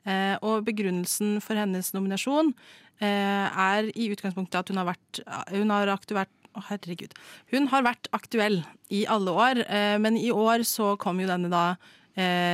Eh, 0.06 0.36
Og 0.46 0.64
begrunnelsen 0.64 1.40
for 1.44 1.58
hennes 1.58 1.92
nominasjon 1.96 2.54
eh, 3.02 3.46
er 3.50 3.90
i 3.92 4.10
utgangspunktet 4.14 4.62
at 4.62 4.70
hun 4.70 4.80
har 4.80 4.92
vært, 4.94 5.24
hun 5.50 5.74
har 5.74 5.92
aktuert, 5.92 6.32
å, 6.50 6.62
herregud. 6.66 7.12
Hun 7.52 7.68
har 7.70 7.84
vært 7.86 8.08
aktuell 8.16 8.62
i 8.90 9.04
alle 9.06 9.30
år, 9.30 9.60
men 10.02 10.16
i 10.18 10.32
år 10.34 10.64
så 10.66 10.96
kom 10.98 11.20
jo 11.22 11.28
denne 11.30 11.46
da 11.46 11.76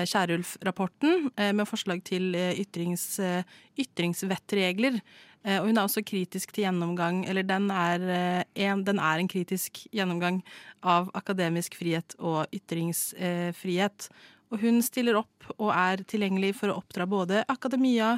Kierulf-rapporten 0.07 1.31
eh, 1.37 1.53
med 1.57 1.69
forslag 1.69 2.03
til 2.07 2.35
eh, 2.39 2.55
ytrings, 2.63 3.19
eh, 3.23 3.43
ytringsvettregler. 3.81 5.01
Eh, 5.47 5.59
og 5.61 5.69
hun 5.69 5.77
er 5.77 5.85
også 5.87 6.05
kritisk 6.07 6.55
til 6.55 6.67
gjennomgang, 6.67 7.25
eller 7.31 7.47
den 7.47 7.69
er, 7.71 8.07
eh, 8.11 8.65
en, 8.67 8.83
den 8.87 8.99
er 9.03 9.23
en 9.23 9.31
kritisk 9.31 9.85
gjennomgang 9.95 10.41
av 10.83 11.13
akademisk 11.19 11.79
frihet 11.79 12.17
og 12.19 12.47
ytringsfrihet. 12.55 14.09
Og 14.51 14.63
hun 14.63 14.83
stiller 14.85 15.19
opp 15.19 15.49
og 15.57 15.71
er 15.75 16.03
tilgjengelig 16.07 16.55
for 16.61 16.71
å 16.71 16.81
oppdra 16.81 17.07
både 17.11 17.45
akademia 17.51 18.17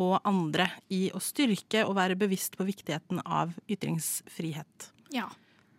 og 0.00 0.18
andre 0.28 0.68
i 0.92 1.08
å 1.12 1.20
styrke 1.22 1.84
og 1.86 1.96
være 1.98 2.18
bevisst 2.20 2.56
på 2.56 2.66
viktigheten 2.68 3.22
av 3.24 3.52
ytringsfrihet. 3.68 4.90
Ja. 5.12 5.28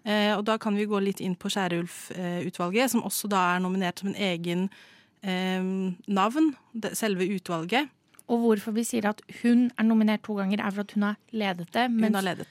Eh, 0.03 0.33
og 0.35 0.45
da 0.49 0.57
kan 0.61 0.75
vi 0.77 0.89
gå 0.89 0.99
litt 1.01 1.21
inn 1.21 1.37
på 1.37 1.49
Skjærulf-utvalget, 1.53 2.93
som 2.93 3.05
også 3.05 3.29
da 3.31 3.43
er 3.53 3.61
nominert 3.63 4.01
som 4.01 4.09
en 4.11 4.17
egen 4.17 4.65
eh, 4.67 4.89
navn, 5.21 6.53
det, 6.73 6.95
selve 6.97 7.27
utvalget. 7.35 7.89
Og 8.31 8.39
hvorfor 8.39 8.73
vi 8.75 8.83
sier 8.87 9.09
at 9.09 9.21
hun 9.41 9.67
er 9.75 9.83
nominert 9.83 10.23
to 10.23 10.37
ganger, 10.37 10.61
er 10.63 10.71
for 10.71 10.85
at 10.85 10.93
hun 10.95 11.03
har 11.09 11.17
ledet 11.35 11.67
det. 11.75 11.87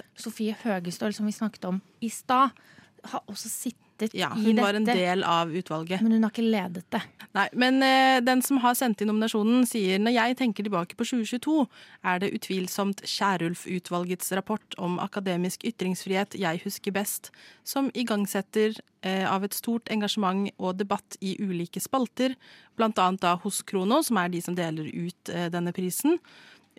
Det. 0.03 0.07
Sofie 0.21 0.57
Høgestøl, 0.63 1.15
som 1.17 1.27
vi 1.27 1.33
snakket 1.33 1.65
om 1.65 1.81
i 2.05 2.11
stad, 2.13 2.53
har 3.05 3.25
også 3.27 3.49
sittet 3.49 3.90
Ja, 4.17 4.31
i 4.37 4.45
hun 4.49 4.61
var 4.63 4.77
en 4.79 4.87
del 4.89 5.25
av 5.27 5.53
utvalget. 5.55 6.03
Men 6.05 6.17
hun 6.17 6.27
har 6.27 6.33
ikke 6.33 6.47
ledet 6.47 6.85
det. 6.95 7.03
Nei, 7.37 7.47
men 7.63 7.83
eh, 7.87 8.19
den 8.25 8.43
som 8.43 8.59
har 8.65 8.75
sendt 8.79 9.03
inn 9.03 9.11
nominasjonen, 9.11 9.63
sier 9.69 10.01
når 10.03 10.17
jeg 10.17 10.39
tenker 10.41 10.67
tilbake 10.67 10.99
på 10.99 11.07
2022, 11.07 11.57
er 12.11 12.23
det 12.23 12.33
utvilsomt 12.37 13.05
Kierulf-utvalgets 13.07 14.33
rapport 14.39 14.79
om 14.83 14.99
akademisk 15.03 15.67
ytringsfrihet 15.69 16.39
jeg 16.41 16.63
husker 16.65 16.95
best, 16.97 17.31
som 17.63 17.93
igangsetter 17.95 18.75
eh, 19.07 19.27
av 19.31 19.47
et 19.47 19.57
stort 19.57 19.91
engasjement 19.95 20.51
og 20.59 20.81
debatt 20.81 21.19
i 21.21 21.37
ulike 21.39 21.83
spalter, 21.83 22.35
annet 22.81 23.21
da 23.21 23.35
hos 23.43 23.61
Krono, 23.69 24.01
som 24.03 24.17
er 24.17 24.33
de 24.33 24.41
som 24.43 24.57
deler 24.57 24.89
ut 24.89 25.31
eh, 25.31 25.51
denne 25.53 25.75
prisen. 25.77 26.19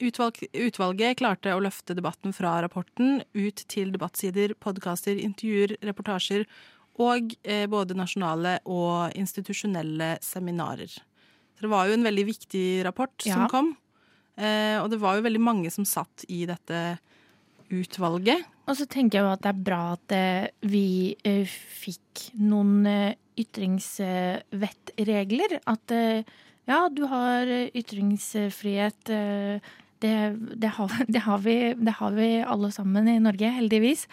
Utvalg, 0.02 0.40
utvalget 0.56 1.20
klarte 1.20 1.54
å 1.54 1.62
løfte 1.62 1.94
debatten 1.98 2.34
fra 2.34 2.56
rapporten 2.64 3.22
ut 3.38 3.64
til 3.70 3.92
debattsider, 3.94 4.56
podkaster, 4.60 5.20
intervjuer, 5.20 5.76
reportasjer 5.86 6.48
og 7.02 7.34
eh, 7.44 7.66
både 7.72 7.96
nasjonale 7.98 8.60
og 8.70 9.12
institusjonelle 9.18 10.18
seminarer. 10.24 10.92
Så 10.92 11.60
det 11.66 11.72
var 11.72 11.88
jo 11.90 11.94
en 11.98 12.08
veldig 12.08 12.26
viktig 12.30 12.66
rapport 12.88 13.18
Ja. 13.26 13.34
som 13.36 13.48
kom. 13.52 13.70
Eh, 14.38 14.78
og 14.82 14.90
det 14.90 15.00
var 15.02 15.16
jo 15.18 15.22
veldig 15.28 15.42
mange 15.44 15.70
som 15.74 15.86
satt 15.86 16.26
i 16.30 16.46
dette 16.50 16.98
utvalget. 17.72 18.46
Og 18.68 18.76
så 18.78 18.86
tenker 18.90 19.18
jeg 19.20 19.26
jo 19.26 19.34
at 19.34 19.42
det 19.44 19.50
er 19.52 19.66
bra 19.68 19.82
at 19.96 20.12
eh, 20.16 20.48
vi 20.62 21.16
fikk 21.46 22.32
noen 22.40 22.86
ytringsvettregler. 23.40 25.60
At 25.70 25.92
ja, 26.68 26.90
du 26.92 27.06
har 27.10 27.48
ytringsfrihet. 27.74 29.06
det, 30.02 30.16
det, 30.58 30.68
har, 30.78 30.90
det, 31.08 31.20
har 31.26 31.38
vi, 31.46 31.58
det 31.78 31.92
har 32.00 32.12
vi 32.18 32.30
alle 32.44 32.72
sammen 32.72 33.08
i 33.08 33.20
Norge, 33.24 33.50
heldigvis. 33.58 34.08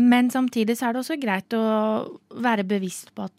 Men 0.00 0.30
samtidig 0.32 0.78
så 0.78 0.88
er 0.88 0.94
det 0.94 1.02
også 1.02 1.18
greit 1.20 1.54
å 1.56 1.64
være 2.42 2.64
bevisst 2.64 3.12
på 3.16 3.26
at 3.26 3.34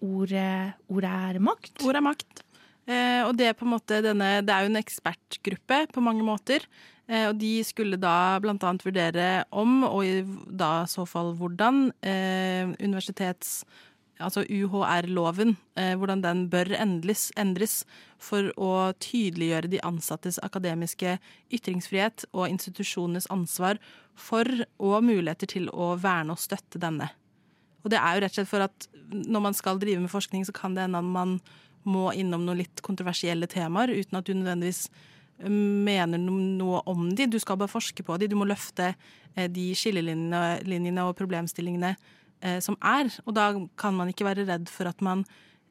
ordet, 0.00 0.76
ordet 0.86 1.14
er 1.30 1.40
makt. 1.42 1.80
Ord 1.86 1.98
er 1.98 2.04
makt. 2.06 2.44
Eh, 2.86 3.22
og 3.26 3.32
det 3.38 3.48
er 3.50 3.56
på 3.58 3.66
en 3.66 3.72
måte 3.72 3.98
denne 3.98 4.44
Det 4.46 4.52
er 4.54 4.62
jo 4.62 4.70
en 4.70 4.78
ekspertgruppe 4.78 5.80
på 5.90 6.04
mange 6.04 6.22
måter. 6.26 6.62
Eh, 7.06 7.26
og 7.30 7.36
de 7.38 7.58
skulle 7.66 7.98
da 7.98 8.38
annet 8.38 8.86
vurdere 8.86 9.26
om, 9.50 9.82
og 9.86 10.04
i 10.06 10.22
da 10.50 10.86
så 10.90 11.06
fall 11.08 11.34
hvordan, 11.38 11.90
eh, 12.02 12.72
universitets... 12.78 13.64
Altså 14.16 14.46
UHR-loven, 14.48 15.56
eh, 15.76 15.92
hvordan 15.98 16.22
den 16.24 16.46
bør 16.48 16.70
endres, 16.80 17.28
endres 17.36 17.82
for 18.16 18.48
å 18.56 18.94
tydeliggjøre 18.96 19.68
de 19.68 19.82
ansattes 19.84 20.38
akademiske 20.42 21.18
ytringsfrihet 21.52 22.24
og 22.32 22.48
institusjonenes 22.48 23.28
ansvar 23.32 23.80
for 24.16 24.48
og 24.80 25.04
muligheter 25.04 25.52
til 25.52 25.68
å 25.68 25.92
verne 26.00 26.32
og 26.32 26.40
støtte 26.40 26.80
denne. 26.80 27.10
Og 27.84 27.92
det 27.92 28.00
er 28.00 28.16
jo 28.16 28.24
rett 28.24 28.32
og 28.32 28.40
slett 28.40 28.50
for 28.54 28.64
at 28.64 28.88
når 29.12 29.44
man 29.44 29.54
skal 29.54 29.78
drive 29.78 30.00
med 30.00 30.10
forskning, 30.10 30.46
så 30.48 30.54
kan 30.56 30.74
det 30.74 30.86
hende 30.86 31.04
man 31.04 31.36
må 31.86 32.08
innom 32.16 32.42
noen 32.42 32.64
litt 32.64 32.82
kontroversielle 32.82 33.46
temaer 33.46 33.92
uten 33.94 34.18
at 34.18 34.26
du 34.26 34.32
nødvendigvis 34.34 34.86
eh, 35.44 35.50
mener 35.52 36.18
noe 36.18 36.80
om 36.88 37.10
de. 37.14 37.28
Du 37.30 37.38
skal 37.42 37.60
bare 37.60 37.70
forske 37.70 38.02
på 38.02 38.16
de. 38.18 38.32
Du 38.32 38.34
må 38.40 38.48
løfte 38.48 38.94
eh, 39.36 39.46
de 39.46 39.70
skillelinjene 39.76 41.04
og 41.04 41.18
problemstillingene 41.20 41.94
eh, 42.42 42.58
som 42.60 42.76
er. 42.82 43.10
Og 43.26 43.34
da 43.36 43.50
kan 43.76 43.94
man 43.94 44.08
ikke 44.12 44.24
være 44.28 44.46
redd 44.48 44.68
for 44.72 44.88
at 44.90 45.00
man 45.04 45.24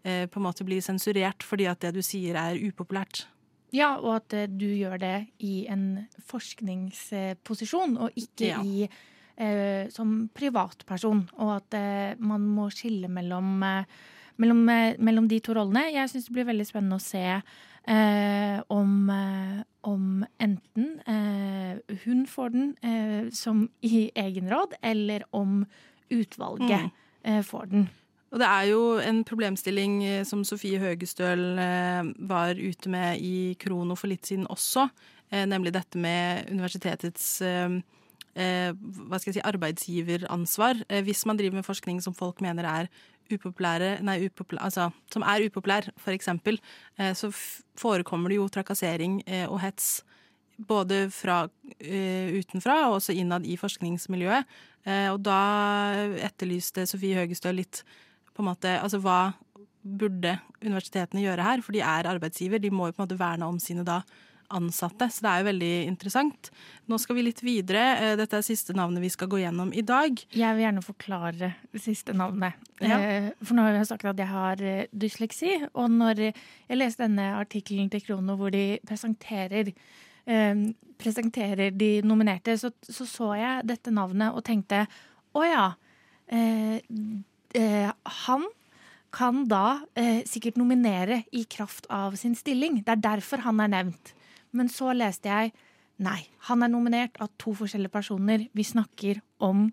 eh, 0.04 0.25
på 0.28 0.39
en 0.39 0.47
måte 0.47 0.65
blir 0.67 0.82
sensurert 0.86 1.43
fordi 1.43 1.65
at 1.71 1.82
det 1.86 1.93
du 1.95 2.01
sier 2.06 2.36
er 2.39 2.60
upopulært. 2.62 3.25
Ja, 3.75 3.95
og 3.99 4.15
at 4.21 4.34
eh, 4.34 4.47
du 4.47 4.67
gjør 4.69 4.97
det 5.01 5.15
i 5.43 5.65
en 5.67 6.06
forskningsposisjon, 6.30 7.97
og 7.97 8.12
ikke 8.15 8.47
Ja. 8.51 8.62
i 8.63 8.88
eh, 9.38 9.89
som 9.91 10.30
privatperson. 10.34 11.25
Og 11.38 11.56
at 11.58 11.73
eh, 11.73 12.15
man 12.19 12.41
må 12.41 12.69
skille 12.71 13.08
mellom, 13.12 13.62
eh, 13.63 13.84
mellom, 14.38 14.65
mellom 14.99 15.28
de 15.28 15.39
to 15.39 15.54
rollene. 15.54 15.91
Jeg 15.93 16.10
syns 16.10 16.25
det 16.30 16.34
blir 16.38 16.45
veldig 16.47 16.65
spennende 16.67 16.95
å 16.95 17.04
se 17.04 17.23
eh, 17.88 18.62
om, 18.69 19.10
eh, 19.10 19.63
om 19.84 20.25
enten 20.39 20.99
eh, 21.08 21.97
hun 22.06 22.25
får 22.25 22.49
den 22.56 22.71
eh, 22.82 23.30
som 23.36 23.67
i 23.82 24.10
egen 24.15 24.49
råd, 24.51 24.78
eller 24.82 25.23
om 25.36 25.65
utvalget 26.11 26.69
Mm. 26.85 26.91
eh, 27.23 27.43
får 27.43 27.65
den. 27.69 27.89
Og 28.31 28.39
det 28.39 28.47
er 28.47 28.63
jo 28.67 28.97
en 28.99 29.23
problemstilling 29.23 30.03
eh, 30.03 30.23
som 30.25 30.43
Sofie 30.43 30.79
Høgestøl 30.79 31.57
eh, 31.59 32.03
var 32.27 32.55
ute 32.59 32.89
med 32.89 33.21
i 33.21 33.55
Krono 33.59 33.95
for 33.95 34.07
litt 34.07 34.25
siden 34.25 34.47
også, 34.47 34.89
nemlig 35.31 35.73
dette 35.73 35.97
med 35.97 36.49
universitetets 36.51 37.41
hva 37.41 39.17
skal 39.17 39.31
jeg 39.31 39.37
si, 39.37 39.41
arbeidsgiveransvar. 39.47 40.83
Hvis 41.03 41.25
man 41.25 41.37
driver 41.37 41.55
med 41.55 41.65
forskning 41.65 42.01
som 42.03 42.13
folk 42.13 42.41
mener 42.41 42.63
er 42.67 42.87
upopulære, 43.31 44.01
nei, 44.03 44.25
upopulær, 44.27 44.61
altså, 44.67 44.89
som 45.11 45.23
er 45.23 45.47
upopulær, 45.47 45.87
eh, 46.99 47.13
så 47.13 47.31
forekommer 47.79 48.29
det 48.29 48.37
jo 48.37 48.47
trakassering 48.47 49.23
og 49.49 49.59
hets 49.61 50.03
både 50.57 51.05
fra 51.13 51.45
eh, 51.79 52.35
utenfra 52.39 52.85
og 52.87 52.99
også 52.99 53.15
innad 53.15 53.47
i 53.47 53.57
forskningsmiljøet. 53.59 54.51
Eh, 54.85 55.07
og 55.11 55.21
da 55.25 55.39
etterlyste 56.25 56.85
Sofie 56.89 57.17
Høgestø 57.17 57.51
litt 57.55 57.83
på 58.35 58.43
en 58.43 58.51
måte, 58.51 58.77
altså 58.81 58.99
hva 59.03 59.33
burde 59.85 60.37
universitetene 60.63 61.23
gjøre 61.23 61.45
her? 61.45 61.65
For 61.65 61.75
de 61.75 61.83
er 61.85 62.09
arbeidsgiver, 62.09 62.61
de 62.61 62.73
må 62.73 62.89
jo 62.89 62.95
på 62.95 63.03
en 63.03 63.07
måte 63.07 63.19
verne 63.19 63.49
om 63.49 63.59
sine 63.61 63.85
da 63.87 64.01
ansatte. 64.53 65.07
Så 65.09 65.23
det 65.25 65.31
er 65.31 65.41
jo 65.41 65.47
veldig 65.47 65.71
interessant. 65.89 66.49
Nå 66.91 66.99
skal 67.01 67.17
vi 67.17 67.25
litt 67.25 67.41
videre. 67.45 67.85
Eh, 67.97 68.15
Dette 68.19 68.37
er 68.37 68.45
siste 68.45 68.75
navnet 68.77 69.01
vi 69.01 69.11
skal 69.13 69.29
gå 69.31 69.41
gjennom 69.41 69.73
i 69.73 69.83
dag. 69.85 70.21
Jeg 70.37 70.57
vil 70.57 70.67
gjerne 70.67 70.85
forklare 70.85 71.51
det 71.73 71.81
siste 71.81 72.13
navnet. 72.17 72.57
Ja. 72.83 72.99
For 73.41 73.57
nå 73.57 73.65
har 73.65 73.79
jeg 73.79 73.89
sagt 73.89 74.05
at 74.09 74.21
jeg 74.21 74.29
har 74.29 74.65
dysleksi, 74.93 75.55
og 75.73 75.89
når 75.95 76.27
jeg 76.27 76.77
leste 76.77 77.07
denne 77.07 77.31
artikkelen 77.39 77.89
til 77.89 78.05
Krono 78.05 78.37
hvor 78.37 78.53
de 78.53 78.77
presenterer 78.85 79.73
eh, 80.25 80.65
presenterer 81.01 81.73
de 81.75 81.99
nominerte, 82.05 82.57
så, 82.57 82.71
så 82.81 83.07
så 83.09 83.31
jeg 83.39 83.67
dette 83.67 83.93
navnet 83.93 84.35
og 84.35 84.45
tenkte 84.47 84.85
å 85.35 85.43
ja, 85.45 85.65
eh, 86.31 86.79
eh, 87.55 87.89
han 88.25 88.47
kan 89.15 89.45
da 89.47 89.81
eh, 89.95 90.23
sikkert 90.27 90.57
nominere 90.59 91.21
i 91.35 91.45
kraft 91.47 91.88
av 91.93 92.17
sin 92.19 92.35
stilling. 92.35 92.81
Det 92.83 92.97
er 92.97 93.03
derfor 93.03 93.43
han 93.45 93.61
er 93.63 93.71
nevnt. 93.71 94.11
Men 94.55 94.71
så 94.71 94.91
leste 94.95 95.31
jeg 95.31 95.53
nei, 96.03 96.19
han 96.49 96.63
er 96.63 96.71
nominert 96.71 97.19
av 97.23 97.31
to 97.39 97.53
forskjellige 97.55 97.93
personer. 97.93 98.47
Vi 98.51 98.65
snakker 98.67 99.21
om 99.43 99.69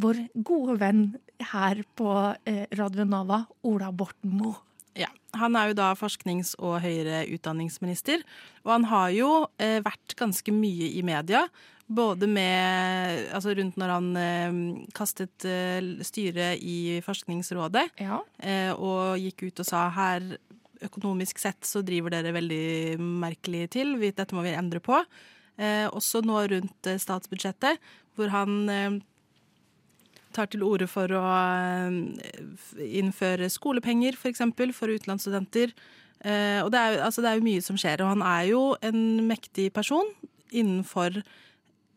vår 0.00 0.26
gode 0.44 0.76
venn 0.80 1.06
her 1.52 1.82
på 1.96 2.10
eh, 2.48 2.64
Radio 2.76 3.08
Nova, 3.08 3.42
Ola 3.68 3.92
Borten 3.92 4.36
Moe. 4.36 4.60
Ja, 4.98 5.08
Han 5.38 5.56
er 5.56 5.70
jo 5.70 5.74
da 5.78 5.94
forsknings- 5.96 6.54
og 6.58 6.80
høyere 6.84 7.22
utdanningsminister, 7.32 8.20
og 8.64 8.72
han 8.74 8.84
har 8.90 9.10
jo 9.16 9.28
eh, 9.58 9.78
vært 9.80 10.14
ganske 10.18 10.52
mye 10.52 10.90
i 10.98 11.02
media. 11.02 11.46
Både 11.92 12.28
med 12.28 13.32
Altså 13.34 13.54
rundt 13.56 13.76
når 13.80 13.88
han 13.92 14.16
eh, 14.16 14.58
kastet 14.96 15.44
eh, 15.48 15.80
styret 16.04 16.60
i 16.60 17.00
Forskningsrådet, 17.04 17.88
Ja. 18.00 18.20
eh, 18.40 18.72
og 18.72 19.16
gikk 19.18 19.48
ut 19.48 19.60
og 19.64 19.66
sa 19.66 19.88
her 19.90 20.36
økonomisk 20.82 21.38
sett 21.38 21.62
så 21.64 21.82
driver 21.86 22.10
dere 22.10 22.32
veldig 22.34 22.98
merkelig 22.98 23.70
til, 23.70 23.94
dette 24.00 24.34
må 24.34 24.42
vi 24.42 24.52
endre 24.56 24.80
på. 24.80 24.98
Eh, 25.58 25.86
også 25.88 26.22
nå 26.26 26.40
rundt 26.50 26.86
eh, 26.90 26.98
statsbudsjettet, 26.98 27.78
hvor 28.16 28.28
han 28.28 29.02
tar 30.34 30.50
til 30.52 30.64
orde 30.66 30.88
for 30.90 31.12
å 31.14 31.22
eh, 31.22 31.96
innføre 33.00 33.50
skolepenger, 33.52 34.16
f.eks., 34.16 34.22
for, 34.22 34.32
eksempel, 34.32 34.74
for 34.76 34.92
utenlandsstudenter. 34.92 35.74
Eh, 36.22 36.60
og 36.62 36.70
det 36.74 36.80
er, 36.80 37.00
altså, 37.04 37.22
det 37.22 37.30
er 37.30 37.38
jo 37.38 37.46
mye 37.46 37.62
som 37.64 37.78
skjer, 37.80 38.02
og 38.02 38.12
han 38.14 38.26
er 38.26 38.50
jo 38.52 38.62
en 38.84 39.00
mektig 39.28 39.70
person 39.74 40.08
innenfor 40.52 41.22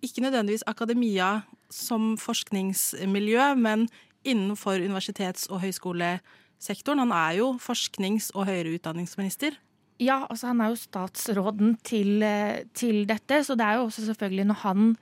ikke 0.06 0.24
nødvendigvis 0.24 0.66
akademia 0.70 1.42
som 1.74 2.14
forskningsmiljø, 2.22 3.54
men 3.58 3.88
innenfor 4.26 4.82
universitets- 4.82 5.48
og 5.50 5.62
høyskolesektoren. 5.62 7.00
Han 7.00 7.14
er 7.14 7.38
jo 7.40 7.54
forsknings- 7.62 8.32
og 8.34 8.48
høyere 8.50 8.76
utdanningsminister. 8.78 9.58
Ja, 10.00 10.26
altså 10.30 10.48
han 10.52 10.62
er 10.62 10.74
jo 10.74 10.80
statsråden 10.80 11.78
til, 11.84 12.22
eh, 12.24 12.66
til 12.74 13.06
dette, 13.08 13.44
så 13.44 13.56
det 13.56 13.64
er 13.66 13.78
jo 13.80 13.86
også 13.88 14.06
selvfølgelig 14.10 14.46
når 14.46 14.60
han 14.64 14.98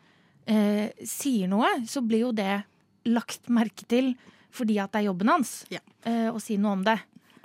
eh, 0.45 0.89
sier 1.03 1.47
noe, 1.47 1.69
så 1.87 2.01
blir 2.05 2.27
jo 2.27 2.31
det 2.31 2.63
lagt 3.05 3.49
merke 3.51 3.87
til 3.89 4.13
fordi 4.53 4.77
at 4.81 4.93
det 4.93 5.01
er 5.01 5.09
jobben 5.09 5.31
hans 5.33 5.63
Ja. 5.73 5.79
eh, 6.05 6.29
å 6.29 6.39
si 6.41 6.57
noe 6.61 6.77
om 6.77 6.83
det. 6.85 6.99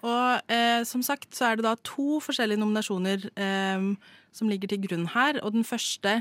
Og 0.05 0.53
eh, 0.53 0.85
som 0.85 1.03
sagt 1.03 1.33
så 1.35 1.49
er 1.49 1.57
det 1.59 1.64
da 1.64 1.75
to 1.83 2.21
forskjellige 2.23 2.61
nominasjoner 2.61 3.31
eh, 3.35 3.88
som 4.33 4.51
ligger 4.51 4.71
til 4.71 4.85
grunn 4.85 5.09
her. 5.14 5.40
Og 5.42 5.57
den 5.57 5.64
første 5.66 6.21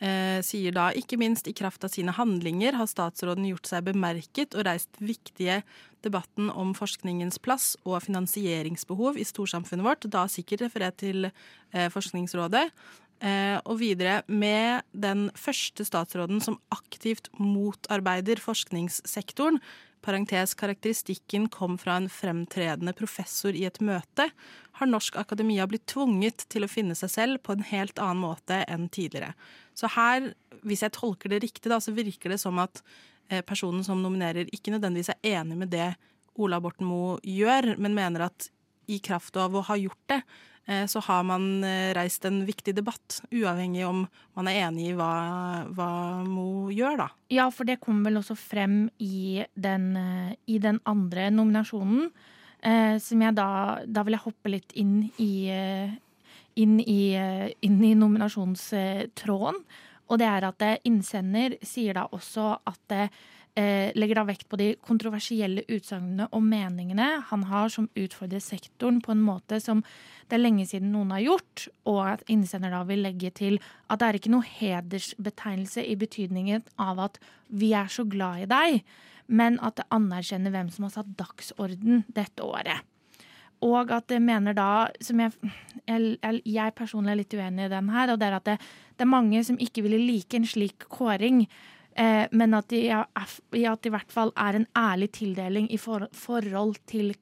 eh, 0.00 0.38
sier 0.46 0.72
da 0.72 0.88
ikke 0.96 1.18
minst 1.20 1.50
i 1.50 1.56
kraft 1.56 1.84
av 1.84 1.92
sine 1.92 2.14
handlinger 2.16 2.78
har 2.78 2.88
statsråden 2.88 3.48
gjort 3.50 3.68
seg 3.68 3.84
bemerket 3.90 4.56
og 4.56 4.64
reist 4.68 5.00
viktige 5.02 5.62
debatten 6.06 6.52
om 6.54 6.70
forskningens 6.78 7.40
plass 7.42 7.72
og 7.82 7.98
finansieringsbehov 8.04 9.18
i 9.18 9.26
storsamfunnet 9.26 9.84
vårt, 9.84 10.06
da 10.06 10.28
sikkert 10.30 10.68
referert 10.68 11.00
til 11.02 11.28
eh, 11.28 11.88
Forskningsrådet. 11.90 12.68
Eh, 13.18 13.58
og 13.66 13.80
videre 13.80 14.20
med 14.30 14.86
den 14.94 15.26
første 15.34 15.82
statsråden 15.86 16.38
som 16.44 16.60
aktivt 16.74 17.26
motarbeider 17.34 18.38
forskningssektoren. 18.38 19.58
Parentes 20.06 20.54
karakteristikken 20.54 21.48
kom 21.50 21.74
fra 21.82 21.96
en 21.98 22.06
fremtredende 22.12 22.94
professor 22.94 23.56
i 23.56 23.64
et 23.66 23.80
møte. 23.82 24.28
Har 24.78 24.90
Norsk 24.90 25.18
Akademia 25.18 25.66
blitt 25.66 25.88
tvunget 25.90 26.46
til 26.52 26.62
å 26.62 26.70
finne 26.70 26.94
seg 26.98 27.10
selv 27.10 27.42
på 27.42 27.56
en 27.56 27.66
helt 27.66 27.98
annen 27.98 28.22
måte 28.22 28.60
enn 28.70 28.86
tidligere. 28.94 29.32
Så 29.74 29.90
her, 29.96 30.30
hvis 30.62 30.84
jeg 30.86 30.94
tolker 30.94 31.34
det 31.34 31.42
riktig, 31.42 31.66
da, 31.72 31.80
så 31.82 31.96
virker 31.96 32.30
det 32.30 32.38
som 32.38 32.60
at 32.62 32.84
eh, 33.32 33.42
personen 33.42 33.82
som 33.86 33.98
nominerer, 34.04 34.46
ikke 34.54 34.76
nødvendigvis 34.76 35.10
er 35.16 35.40
enig 35.40 35.58
med 35.58 35.74
det 35.74 35.90
Ola 36.38 36.62
Borten 36.62 36.86
Moe 36.86 37.18
gjør, 37.26 37.74
men 37.82 37.98
mener 37.98 38.28
at 38.28 38.52
i 38.88 39.00
kraft 39.02 39.36
av 39.36 39.58
å 39.58 39.66
ha 39.66 39.76
gjort 39.76 40.04
det, 40.14 40.22
så 40.86 41.00
har 41.00 41.22
man 41.24 41.64
eh, 41.64 41.94
reist 41.96 42.26
en 42.28 42.42
viktig 42.44 42.74
debatt, 42.76 43.22
uavhengig 43.32 43.86
om 43.88 44.02
man 44.36 44.50
er 44.50 44.66
enig 44.66 44.90
i 44.90 44.96
hva, 44.98 45.12
hva 45.72 45.90
Mo 46.28 46.68
gjør, 46.74 46.98
da. 47.00 47.08
Ja, 47.32 47.48
for 47.54 47.68
det 47.68 47.78
kom 47.80 48.02
vel 48.04 48.20
også 48.20 48.36
frem 48.36 48.82
i 49.00 49.46
den, 49.56 49.88
eh, 49.96 50.34
i 50.52 50.58
den 50.60 50.82
andre 50.88 51.30
nominasjonen. 51.32 52.10
Eh, 52.58 52.98
som 52.98 53.20
jeg 53.22 53.36
da 53.38 53.84
Da 53.86 54.02
vil 54.02 54.16
jeg 54.16 54.24
hoppe 54.24 54.50
litt 54.50 54.72
inn 54.74 55.12
i, 55.22 55.48
inn 56.58 56.80
i, 56.82 57.02
inn 57.64 57.84
i 57.86 57.94
nominasjonstråden. 57.94 59.62
Og 60.08 60.20
det 60.20 60.28
er 60.28 60.46
at 60.48 60.64
innsender 60.88 61.58
sier 61.66 61.98
da 61.98 62.06
også 62.16 62.54
at 62.68 62.80
det 62.90 63.04
eh, 63.58 63.90
legger 63.98 64.20
da 64.20 64.26
vekt 64.28 64.46
på 64.48 64.58
de 64.60 64.70
kontroversielle 64.84 65.64
utsagnene 65.68 66.28
og 66.32 66.44
meningene 66.44 67.08
han 67.30 67.46
har 67.50 67.72
som 67.72 67.90
utfordrer 67.98 68.42
sektoren 68.42 69.02
på 69.04 69.12
en 69.14 69.24
måte 69.24 69.60
som 69.62 69.82
det 70.28 70.38
er 70.38 70.44
lenge 70.44 70.66
siden 70.68 70.92
noen 70.92 71.14
har 71.14 71.24
gjort, 71.24 71.66
og 71.88 72.00
at 72.14 72.24
innsender 72.28 72.74
da 72.74 72.82
vil 72.88 73.04
legge 73.06 73.32
til 73.36 73.58
at 73.88 74.00
det 74.00 74.08
er 74.08 74.18
ikke 74.20 74.34
noe 74.34 74.48
hedersbetegnelse 74.58 75.84
i 75.88 75.96
betydningen 76.00 76.66
av 76.84 77.00
at 77.08 77.20
vi 77.48 77.72
er 77.76 77.88
så 77.92 78.04
glad 78.08 78.44
i 78.44 78.50
deg, 78.50 78.82
men 79.28 79.56
at 79.64 79.80
det 79.80 79.88
anerkjenner 79.94 80.52
hvem 80.52 80.70
som 80.72 80.88
har 80.88 80.98
satt 80.98 81.16
dagsorden 81.20 82.04
dette 82.16 82.44
året. 82.44 82.84
Og 83.64 83.90
at 83.90 84.06
det 84.10 84.20
mener 84.22 84.54
da, 84.54 84.88
som 85.02 85.18
jeg, 85.24 85.32
jeg, 85.88 86.42
jeg 86.44 86.76
personlig 86.78 87.14
er 87.14 87.20
litt 87.22 87.34
uenig 87.34 87.66
i 87.66 87.72
den 87.72 87.88
her, 87.90 88.12
og 88.12 88.20
det 88.20 88.28
er 88.28 88.36
at 88.36 88.46
det, 88.46 88.58
det 88.94 89.06
er 89.06 89.10
mange 89.10 89.42
som 89.46 89.58
ikke 89.58 89.82
ville 89.86 89.98
like 89.98 90.38
en 90.38 90.46
slik 90.46 90.86
kåring. 90.92 91.42
Eh, 91.98 92.26
men 92.30 92.54
at 92.54 92.70
det 92.70 92.84
i 92.86 93.92
hvert 93.94 94.14
fall 94.14 94.30
er 94.38 94.60
en 94.60 94.68
ærlig 94.78 95.10
tildeling 95.18 95.66
i 95.74 95.80
for, 95.82 96.06
forhold 96.14 96.78
til 96.86 97.16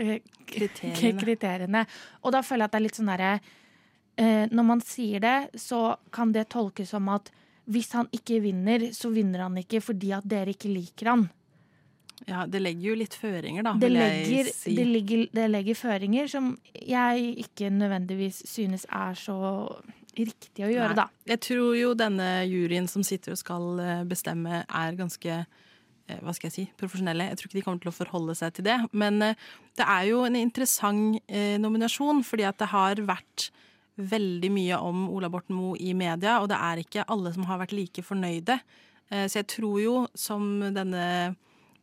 Eh, 0.00 0.20
kriteriene. 0.46 1.20
kriteriene. 1.24 1.84
Og 2.24 2.32
da 2.32 2.40
føler 2.44 2.64
jeg 2.64 2.70
at 2.70 2.72
det 2.72 2.78
er 2.78 2.84
litt 2.86 2.98
sånn 2.98 3.10
derre 3.10 3.32
eh, 4.16 4.46
Når 4.48 4.64
man 4.64 4.80
sier 4.84 5.20
det, 5.20 5.60
så 5.60 5.98
kan 6.14 6.32
det 6.32 6.48
tolkes 6.54 6.94
som 6.94 7.10
at 7.12 7.28
hvis 7.70 7.92
han 7.94 8.08
ikke 8.16 8.40
vinner, 8.42 8.88
så 8.96 9.12
vinner 9.12 9.44
han 9.44 9.58
ikke 9.60 9.82
fordi 9.84 10.14
at 10.16 10.24
dere 10.26 10.54
ikke 10.56 10.72
liker 10.72 11.12
han. 11.12 11.26
Ja, 12.28 12.44
det 12.46 12.60
legger 12.60 12.90
jo 12.90 12.98
litt 13.00 13.14
føringer, 13.16 13.64
da, 13.64 13.72
det 13.80 13.88
vil 13.88 13.96
legger, 13.96 14.50
jeg 14.50 14.52
si. 14.54 14.74
Det 14.76 14.84
legger, 14.86 15.22
det 15.34 15.46
legger, 15.50 15.78
føringer 15.78 16.28
som 16.30 16.52
jeg 16.76 17.32
ikke 17.46 17.70
nødvendigvis 17.72 18.42
synes 18.48 18.84
er 18.86 19.16
så 19.18 19.38
riktig 20.18 20.66
å 20.66 20.70
gjøre, 20.70 20.92
Nei. 20.92 21.00
da. 21.00 21.24
Jeg 21.32 21.42
tror 21.46 21.72
jo 21.78 21.94
denne 21.98 22.28
juryen 22.50 22.90
som 22.90 23.06
sitter 23.06 23.34
og 23.34 23.40
skal 23.40 23.82
eh, 23.82 24.04
bestemme, 24.10 24.62
er 24.66 24.98
ganske 24.98 25.40
Eh, 26.10 26.20
hva 26.24 26.34
skal 26.34 26.50
jeg 26.50 26.56
si, 26.56 26.66
profesjonelle. 26.80 27.28
Jeg 27.30 27.38
tror 27.38 27.50
ikke 27.50 27.58
de 27.58 27.64
kommer 27.66 27.82
til 27.84 27.92
å 27.92 27.96
forholde 27.96 28.36
seg 28.38 28.54
til 28.56 28.66
det. 28.66 28.76
Men 28.96 29.20
eh, 29.24 29.48
det 29.78 29.86
er 29.86 30.06
jo 30.10 30.22
en 30.26 30.38
interessant 30.38 31.18
nominasjon, 31.62 32.24
fordi 32.26 32.46
at 32.48 32.58
det 32.60 32.70
har 32.72 33.02
vært 33.08 33.50
veldig 34.00 34.50
mye 34.54 34.78
om 34.80 35.06
Ola 35.12 35.28
Borten 35.32 35.56
Moe 35.56 35.78
i 35.80 35.92
media, 35.96 36.38
og 36.40 36.48
det 36.50 36.58
er 36.58 36.80
ikke 36.80 37.06
alle 37.10 37.32
som 37.34 37.46
har 37.48 37.60
vært 37.60 37.74
like 37.76 38.04
fornøyde. 38.04 38.56
Så 39.10 39.40
jeg 39.40 39.48
tror 39.50 39.76
jo, 39.82 39.94
som 40.16 40.44
denne 40.72 41.04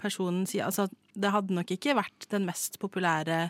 personen 0.02 0.46
sier, 0.50 0.68
altså 0.68 0.88
det 1.18 1.34
hadde 1.34 1.58
nok 1.58 1.74
ikke 1.74 1.98
vært 1.98 2.30
den 2.34 2.48
mest 2.50 2.82
populære 2.82 3.48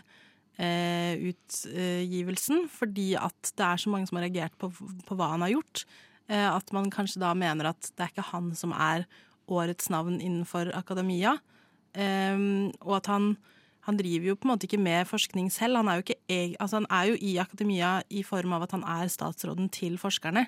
utgivelsen, 0.58 2.64
fordi 2.66 3.12
at 3.14 3.52
det 3.54 3.62
er 3.62 3.78
så 3.78 3.92
mange 3.92 4.08
som 4.08 4.16
har 4.18 4.24
reagert 4.26 4.56
på, 4.58 4.72
på 5.06 5.14
hva 5.14 5.28
han 5.36 5.44
har 5.44 5.52
gjort. 5.52 5.84
At 6.26 6.72
man 6.74 6.88
kanskje 6.90 7.22
da 7.22 7.30
mener 7.38 7.68
at 7.70 7.92
det 7.94 8.02
er 8.02 8.10
ikke 8.10 8.24
han 8.32 8.48
som 8.58 8.74
er 8.74 9.04
årets 9.48 9.90
navn 9.90 10.20
innenfor 10.20 10.72
akademia. 10.76 11.38
eh, 11.94 12.38
og 12.80 12.96
at 12.96 13.06
han, 13.06 13.36
han 13.86 13.96
driver 13.96 14.28
jo 14.28 14.36
på 14.36 14.48
en 14.48 14.52
måte 14.52 14.68
ikke 14.68 14.82
med 14.82 15.06
forskning 15.06 15.52
selv. 15.52 15.76
Han 15.76 15.88
er, 15.88 15.94
jo 15.94 16.04
ikke, 16.06 16.56
altså 16.60 16.76
han 16.76 16.90
er 16.90 17.12
jo 17.12 17.18
i 17.20 17.36
akademia 17.38 18.02
i 18.10 18.22
form 18.22 18.52
av 18.52 18.66
at 18.66 18.76
han 18.76 18.84
er 18.84 19.08
statsråden 19.08 19.70
til 19.72 19.98
forskerne 19.98 20.46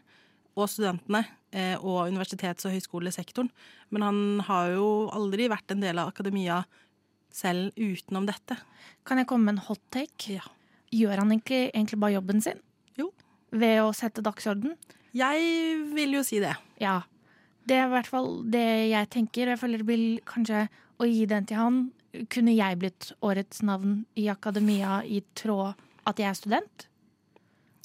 og 0.59 0.71
studentene 0.71 1.25
eh, 1.53 1.77
og 1.79 2.09
universitets- 2.11 2.67
og 2.67 2.75
høyskolesektoren. 2.75 3.51
Men 3.91 4.07
han 4.07 4.23
har 4.49 4.73
jo 4.75 4.89
aldri 5.15 5.49
vært 5.51 5.75
en 5.75 5.85
del 5.85 6.01
av 6.03 6.11
akademia 6.13 6.63
selv 7.35 7.77
utenom 7.79 8.27
dette. 8.29 8.59
Kan 9.07 9.21
jeg 9.21 9.29
komme 9.31 9.49
med 9.49 9.59
en 9.59 9.67
hot 9.69 9.83
take? 9.95 10.41
Ja. 10.41 10.47
Gjør 10.91 11.23
han 11.23 11.31
egentlig, 11.31 11.71
egentlig 11.71 12.01
bare 12.03 12.17
jobben 12.17 12.43
sin? 12.43 12.59
Jo. 12.99 13.13
Ved 13.55 13.79
å 13.85 13.93
sette 13.95 14.25
dagsorden? 14.27 14.75
Jeg 15.17 15.79
vil 15.95 16.19
jo 16.19 16.25
si 16.27 16.41
det. 16.43 16.57
Ja. 16.83 17.01
Det 17.67 17.77
er 17.79 17.87
i 17.87 17.95
hvert 17.95 18.11
fall 18.11 18.31
det 18.51 18.67
jeg 18.91 19.11
tenker. 19.15 19.53
Jeg 19.53 19.61
føler 19.61 19.83
det 19.83 19.89
blir 19.89 20.21
kanskje 20.27 20.67
å 21.01 21.07
gi 21.07 21.25
den 21.31 21.47
til 21.47 21.61
han. 21.61 21.81
Kunne 22.33 22.55
jeg 22.57 22.79
blitt 22.81 23.13
årets 23.23 23.63
navn 23.63 24.05
i 24.19 24.27
akademia 24.33 25.01
i 25.07 25.23
tråd 25.39 25.79
at 26.11 26.19
jeg 26.19 26.31
er 26.31 26.39
student? 26.39 26.87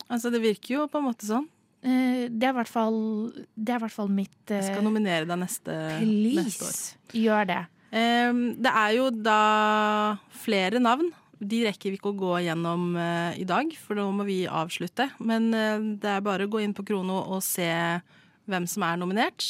Altså, 0.10 0.32
det 0.34 0.42
virker 0.42 0.80
jo 0.80 0.88
på 0.90 1.02
en 1.02 1.08
måte 1.08 1.28
sånn. 1.28 1.46
Eh, 1.86 2.26
det 2.34 2.48
er 2.48 2.54
i 2.54 2.58
hvert 2.58 2.72
fall, 2.72 2.98
det 3.54 3.76
er 3.76 3.82
hvert 3.84 3.94
fall 3.94 4.10
mitt 4.10 4.50
Jeg 4.50 4.66
skal 4.66 4.82
eh, 4.82 4.88
nominere 4.88 5.28
deg 5.30 5.38
neste, 5.38 5.76
neste 6.02 6.66
år. 6.66 6.80
Gjør 7.22 7.50
det. 7.52 7.62
Um, 7.96 8.42
det 8.60 8.72
er 8.72 8.96
jo 8.98 9.12
da 9.14 9.42
flere 10.34 10.82
navn. 10.82 11.12
De 11.38 11.62
rekker 11.68 11.94
vi 11.94 12.00
ikke 12.00 12.14
å 12.14 12.18
gå 12.18 12.34
gjennom 12.48 12.96
uh, 12.98 13.36
i 13.38 13.46
dag, 13.48 13.70
for 13.78 14.00
nå 14.00 14.08
må 14.18 14.26
vi 14.28 14.40
avslutte. 14.50 15.12
Men 15.22 15.52
det 16.02 16.10
er 16.10 16.26
bare 16.26 16.48
å 16.48 16.52
gå 16.52 16.64
inn 16.64 16.74
på 16.76 16.88
Krono 16.88 17.22
og 17.36 17.44
se 17.46 17.70
hvem 18.46 18.68
som 18.70 18.86
er 18.86 18.98
nominert. 19.02 19.46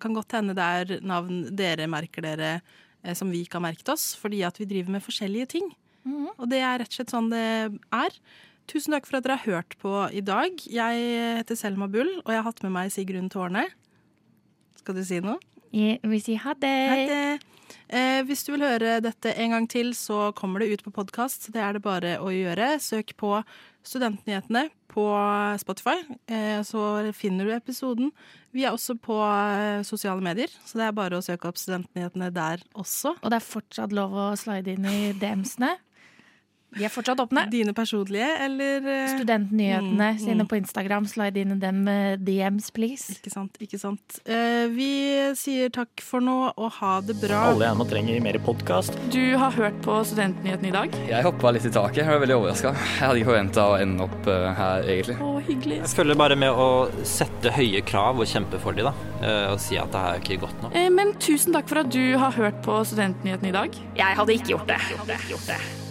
Kan 0.00 0.16
godt 0.16 0.34
hende 0.36 0.56
det 0.56 0.64
er 0.64 1.04
navn 1.04 1.46
dere 1.56 1.88
merker 1.88 2.24
dere 2.24 2.58
som 3.16 3.30
vi 3.32 3.42
ikke 3.44 3.56
har 3.56 3.64
merket 3.66 3.88
oss, 3.92 4.10
fordi 4.20 4.42
at 4.44 4.56
vi 4.60 4.68
driver 4.68 4.96
med 4.96 5.04
forskjellige 5.04 5.48
ting. 5.56 5.70
Mm. 6.04 6.28
Og 6.34 6.44
det 6.52 6.60
er 6.60 6.80
rett 6.80 6.92
og 6.92 6.98
slett 6.98 7.12
sånn 7.12 7.30
det 7.32 7.46
er. 7.96 8.18
Tusen 8.70 8.96
takk 8.96 9.08
for 9.08 9.18
at 9.18 9.26
dere 9.26 9.38
har 9.40 9.58
hørt 9.58 9.74
på 9.82 9.92
i 10.14 10.22
dag. 10.24 10.60
Jeg 10.66 11.08
heter 11.40 11.58
Selma 11.58 11.88
Bull, 11.90 12.10
og 12.24 12.30
jeg 12.32 12.40
har 12.40 12.46
hatt 12.48 12.62
med 12.64 12.72
meg 12.74 12.92
Sigrun 12.94 13.28
Tårne. 13.32 13.66
Skal 14.80 14.96
du 14.96 15.04
si 15.06 15.20
noe? 15.24 15.40
Jeg 15.74 15.98
vil 16.06 16.22
si 16.22 16.38
ha 16.38 16.54
det. 16.54 16.78
Ha 16.90 17.02
det. 17.10 17.54
Eh, 17.88 18.22
hvis 18.26 18.44
du 18.46 18.54
vil 18.54 18.64
høre 18.64 18.98
dette 19.04 19.32
en 19.40 19.54
gang 19.56 19.66
til, 19.70 19.92
så 19.96 20.30
kommer 20.36 20.62
det 20.62 20.72
ut 20.72 20.84
på 20.86 20.92
podkast. 20.94 21.50
Det 21.52 21.60
er 21.60 21.76
det 21.76 21.84
bare 21.84 22.16
å 22.22 22.30
gjøre. 22.32 22.74
Søk 22.82 23.14
på 23.20 23.36
Studentnyhetene 23.84 24.68
på 24.88 25.04
Spotify, 25.60 25.98
eh, 26.30 26.62
så 26.64 27.12
finner 27.12 27.44
du 27.44 27.52
episoden. 27.52 28.12
Vi 28.54 28.64
er 28.64 28.72
også 28.72 28.96
på 28.96 29.18
eh, 29.20 29.82
sosiale 29.84 30.24
medier, 30.24 30.52
så 30.64 30.80
det 30.80 30.86
er 30.86 30.96
bare 30.96 31.18
å 31.18 31.24
søke 31.24 31.50
opp 31.50 31.60
Studentnyhetene 31.60 32.30
der 32.32 32.64
også. 32.72 33.16
Og 33.20 33.28
det 33.28 33.40
er 33.40 33.48
fortsatt 33.50 33.92
lov 33.92 34.14
å 34.16 34.30
slide 34.40 34.78
inn 34.78 34.88
i 34.88 35.12
DMs-ene? 35.20 35.74
De 36.74 36.86
er 36.86 36.92
fortsatt 36.92 37.20
åpne. 37.22 37.46
Dine 37.52 37.74
personlige, 37.76 38.26
eller 38.44 38.84
uh, 38.84 39.12
Studentnyhetene 39.14 40.08
mm, 40.14 40.20
sine 40.22 40.42
mm. 40.42 40.50
på 40.50 40.58
Instagram. 40.58 41.06
Slide 41.10 41.42
inn 41.42 41.54
i 41.54 41.58
dem 41.62 41.82
uh, 41.88 42.14
DMs, 42.18 42.70
please. 42.74 43.14
Ikke 43.14 43.32
sant. 43.32 43.58
ikke 43.62 43.78
sant. 43.80 44.18
Uh, 44.26 44.66
vi 44.74 44.90
sier 45.38 45.72
takk 45.74 46.02
for 46.04 46.24
nå, 46.24 46.36
og 46.54 46.72
ha 46.80 46.96
det 47.04 47.16
bra. 47.22 47.44
Alle 47.52 47.68
jeg 47.68 47.80
nå 47.80 47.86
trenger 47.90 48.24
mer 48.24 48.38
podkast. 48.46 48.98
Du 49.14 49.22
har 49.40 49.54
hørt 49.54 49.78
på 49.84 50.00
Studentnyhetene 50.08 50.72
i 50.72 50.74
dag? 50.74 50.98
Jeg 51.10 51.26
hoppa 51.26 51.54
litt 51.54 51.68
i 51.68 51.72
taket. 51.74 52.02
Jeg 52.02 52.10
var 52.10 52.24
veldig 52.24 52.38
overraska. 52.40 52.74
Jeg 52.74 53.00
hadde 53.04 53.22
ikke 53.22 53.30
forventa 53.32 53.68
å 53.70 53.78
ende 53.78 54.08
opp 54.08 54.30
her, 54.58 54.88
egentlig. 54.96 55.18
Å, 55.22 55.32
hyggelig. 55.46 55.80
Jeg 55.84 55.94
følger 56.00 56.20
bare 56.24 56.38
med 56.38 56.64
å 56.64 56.68
sette 57.06 57.54
høye 57.54 57.84
krav 57.86 58.22
og 58.22 58.30
kjempe 58.30 58.60
for 58.62 58.76
dem, 58.76 58.90
da. 58.90 58.94
Og 59.54 59.60
si 59.62 59.78
at 59.80 59.92
det 59.94 60.02
her 60.02 60.18
er 60.18 60.22
ikke 60.22 60.42
godt 60.42 60.66
nok. 60.66 60.76
men 60.94 61.14
tusen 61.22 61.54
takk 61.54 61.70
for 61.70 61.84
at 61.84 61.92
du 61.94 62.02
har 62.20 62.34
hørt 62.36 62.60
på 62.66 62.82
Studentnyhetene 62.90 63.52
i 63.52 63.56
dag. 63.56 63.80
Jeg 63.96 64.20
hadde 64.20 64.38
ikke 64.38 64.54
gjort 64.56 64.68
det. 64.74 64.82
Jeg 64.90 64.94
Gjort 64.94 65.06
det. 65.06 65.18
Gjort 65.28 65.48
det. 65.48 65.83